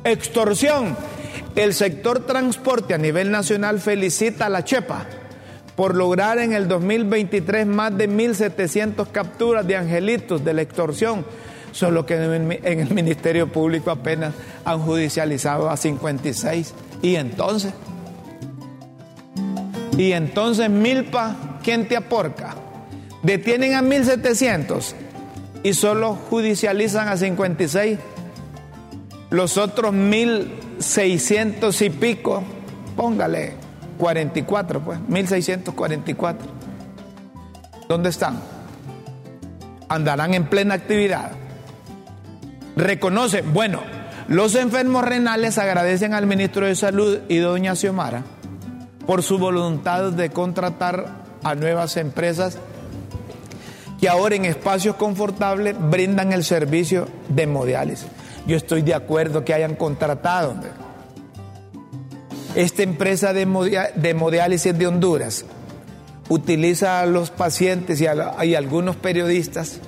[0.04, 0.94] Extorsión.
[1.56, 5.06] El sector transporte a nivel nacional felicita a la Chepa
[5.76, 11.24] por lograr en el 2023 más de 1.700 capturas de angelitos de la extorsión,
[11.72, 16.74] solo que en el Ministerio Público apenas han judicializado a 56.
[17.00, 17.72] ¿Y entonces?
[19.96, 22.56] Y entonces, Milpa, ¿quién te aporca?
[23.24, 24.92] Detienen a 1.700
[25.62, 27.98] y solo judicializan a 56.
[29.30, 32.42] Los otros 1.600 y pico,
[32.94, 33.54] póngale
[33.98, 36.36] 44, pues, 1.644.
[37.88, 38.40] ¿Dónde están?
[39.88, 41.32] Andarán en plena actividad.
[42.76, 43.80] Reconocen, bueno,
[44.28, 48.22] los enfermos renales agradecen al ministro de Salud y doña Xiomara
[49.06, 52.58] por su voluntad de contratar a nuevas empresas
[54.04, 58.06] que ahora en espacios confortables brindan el servicio de hemodiálisis.
[58.46, 60.56] Yo estoy de acuerdo que hayan contratado.
[62.54, 63.48] Esta empresa de
[64.02, 65.46] hemodiálisis de Honduras
[66.28, 68.12] utiliza a los pacientes y a,
[68.58, 69.80] algunos periodistas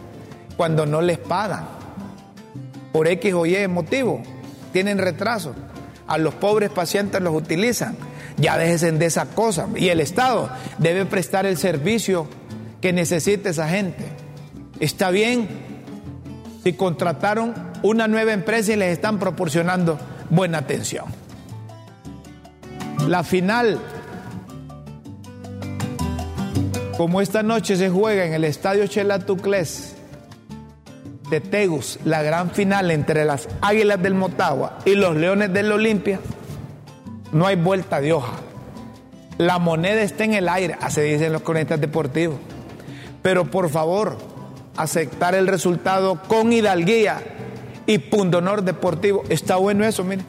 [0.57, 1.67] cuando no les pagan
[2.93, 4.23] por X o Y motivo,
[4.73, 5.55] tienen retraso.
[6.07, 7.99] A los pobres pacientes los utilizan.
[8.39, 9.69] Ya déjense de esa cosa.
[9.77, 10.49] Y el Estado
[10.79, 12.27] debe prestar el servicio
[12.81, 14.05] que necesite esa gente.
[14.81, 15.49] Está bien
[16.63, 19.99] si contrataron una nueva empresa y les están proporcionando
[20.31, 21.07] buena atención.
[23.07, 23.79] La final,
[26.97, 29.97] como esta noche se juega en el estadio Chelatucles,
[31.31, 36.21] de Tegus, la gran final entre las Águilas del Motagua y los Leones del Olimpia,
[37.33, 38.35] no hay vuelta de hoja.
[39.39, 42.37] La moneda está en el aire, así dicen los cronistas deportivos.
[43.27, 44.19] Pero por favor,
[44.77, 47.21] aceptar el resultado con hidalguía
[47.85, 49.25] y pundonor deportivo.
[49.29, 50.23] Está bueno eso, mire.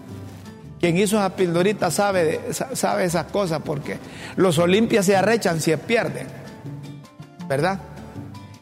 [0.80, 2.42] Quien hizo esa pildorita sabe,
[2.74, 4.00] sabe esas cosas porque
[4.36, 6.26] los Olimpias se arrechan si pierden,
[7.48, 7.82] ¿verdad?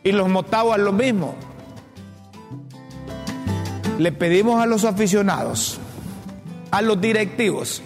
[0.03, 1.36] Y los Motaguas lo mismo
[3.97, 5.79] le pedimos a los aficionados,
[6.71, 7.81] a los directivos,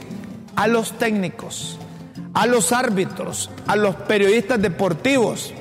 [0.55, 1.77] a los técnicos,
[2.33, 5.53] a los árbitros, a los periodistas deportivos,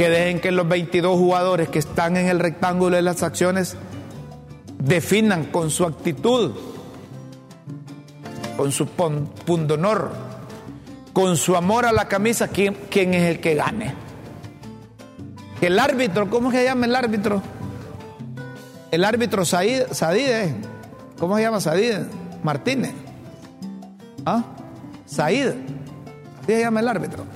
[0.00, 3.76] que dejen que los 22 jugadores que están en el rectángulo de las acciones
[4.78, 6.52] definan con su actitud,
[8.56, 10.10] con su pundonor,
[11.12, 13.92] con su amor a la camisa, quién, quién es el que gane.
[15.60, 17.42] El árbitro, ¿cómo se llama el árbitro?
[18.90, 20.54] el árbitro Sadide,
[21.18, 22.06] ¿cómo se llama Sadide?
[22.42, 22.94] Martínez.
[24.24, 24.44] ¿Ah?
[25.04, 25.48] Said,
[26.42, 27.26] así se llama el árbitro.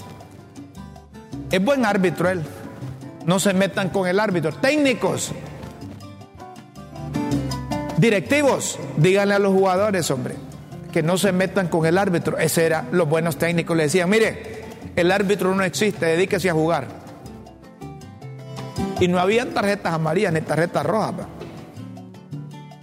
[1.55, 2.43] Es buen árbitro él.
[3.27, 4.53] No se metan con el árbitro.
[4.55, 5.31] Técnicos,
[7.97, 10.35] directivos, díganle a los jugadores, hombre,
[10.91, 12.39] que no se metan con el árbitro.
[12.39, 14.65] Ese era, los buenos técnicos le decían, mire,
[14.97, 16.89] el árbitro no existe, dedíquese a jugar.
[18.99, 21.15] Y no habían tarjetas amarillas ni tarjetas rojas.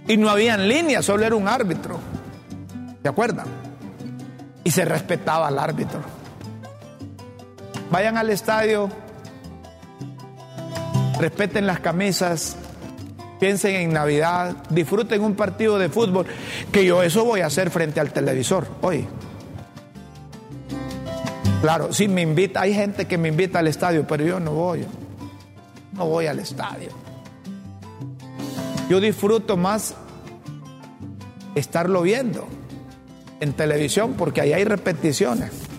[0.08, 2.00] Y no habían líneas, solo era un árbitro.
[3.02, 3.48] ¿Se acuerdan?
[4.64, 6.21] Y se respetaba al árbitro.
[7.92, 8.88] Vayan al estadio,
[11.20, 12.56] respeten las camisas,
[13.38, 16.24] piensen en Navidad, disfruten un partido de fútbol,
[16.72, 19.06] que yo eso voy a hacer frente al televisor hoy.
[21.60, 24.86] Claro, si me invita, hay gente que me invita al estadio, pero yo no voy.
[25.92, 26.88] No voy al estadio.
[28.88, 29.94] Yo disfruto más
[31.54, 32.48] estarlo viendo.
[33.40, 35.71] en televisión porque ahí hay repeticiones.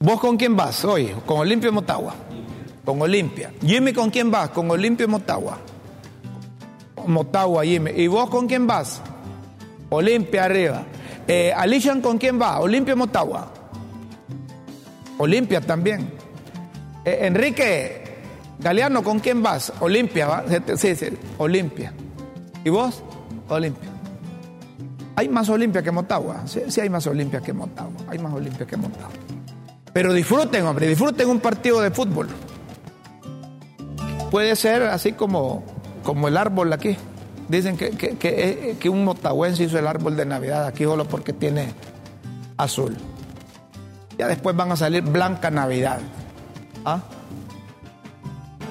[0.00, 1.14] ¿Vos con quién vas hoy?
[1.24, 2.14] Con Olimpia Motagua.
[2.84, 3.52] Con Olimpia.
[3.62, 4.50] Jimmy, ¿con quién vas?
[4.50, 5.59] Con Olimpia Motagua.
[7.07, 7.90] Motagua, Jimmy.
[7.92, 9.00] ¿Y vos con quién vas?
[9.90, 10.84] Olimpia arriba.
[11.26, 12.61] Eh, Alishan, ¿con quién va?
[12.61, 13.50] Olimpia Motagua.
[15.18, 16.12] Olimpia también.
[17.05, 18.05] Eh, Enrique
[18.59, 19.72] Galeano, ¿con quién vas?
[19.80, 20.44] Olimpia.
[20.76, 21.07] Sí, sí,
[21.38, 21.92] Olimpia.
[22.64, 23.02] ¿Y vos?
[23.48, 23.93] Olimpia.
[25.16, 26.42] Hay más Olimpia que Motagua.
[26.46, 27.92] Sí, hay más Olimpia que Motagua.
[28.08, 29.10] Hay más Olimpia que Motagua.
[29.92, 32.28] Pero disfruten, hombre, disfruten un partido de fútbol.
[34.30, 35.62] Puede ser así como,
[36.02, 36.96] como el árbol aquí.
[37.48, 41.32] Dicen que, que, que, que un motagüense hizo el árbol de Navidad aquí solo porque
[41.32, 41.72] tiene
[42.56, 42.96] azul.
[44.18, 46.00] Ya después van a salir blanca Navidad.
[46.84, 47.00] ¿Ah?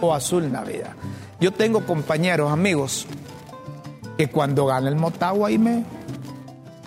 [0.01, 0.91] O azul Navidad.
[1.39, 3.05] Yo tengo compañeros, amigos,
[4.17, 5.83] que cuando gana el Motagua y me,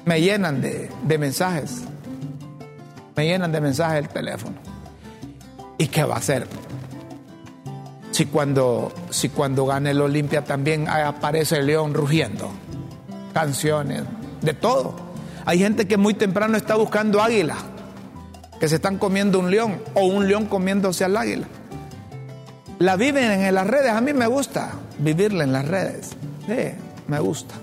[0.07, 1.83] me llenan de, de mensajes.
[3.15, 4.57] Me llenan de mensajes el teléfono.
[5.77, 6.47] ¿Y qué va a hacer?
[8.13, 12.51] Si cuando, si cuando gane el Olimpia también aparece el león rugiendo.
[13.35, 14.05] Canciones,
[14.41, 14.95] de todo.
[15.45, 17.57] Hay gente que muy temprano está buscando águila
[18.59, 21.47] que se están comiendo un león o un león comiéndose al águila.
[22.79, 26.11] La viven en las redes, a mí me gusta vivirla en las redes,
[27.07, 27.55] me gusta.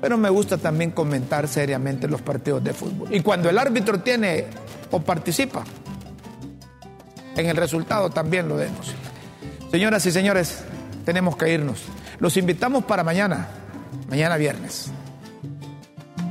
[0.00, 3.14] Pero me gusta también comentar seriamente los partidos de fútbol.
[3.14, 4.44] Y cuando el árbitro tiene
[4.90, 5.64] o participa
[7.36, 8.94] en el resultado también lo vemos.
[9.70, 10.64] Señoras y señores,
[11.04, 11.82] tenemos que irnos.
[12.18, 13.48] Los invitamos para mañana,
[14.08, 14.90] mañana viernes.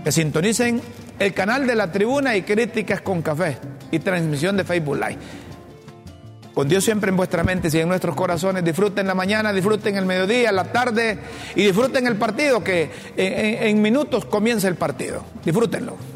[0.04, 0.82] Que sintonicen
[1.20, 3.58] el canal de la tribuna y críticas con café
[3.92, 5.18] y transmisión de Facebook Live.
[6.56, 8.64] Con Dios siempre en vuestra mente y en nuestros corazones.
[8.64, 11.20] Disfruten la mañana, disfruten el mediodía, la tarde
[11.54, 15.26] y disfruten el partido que en, en minutos comienza el partido.
[15.44, 16.15] Disfrútenlo.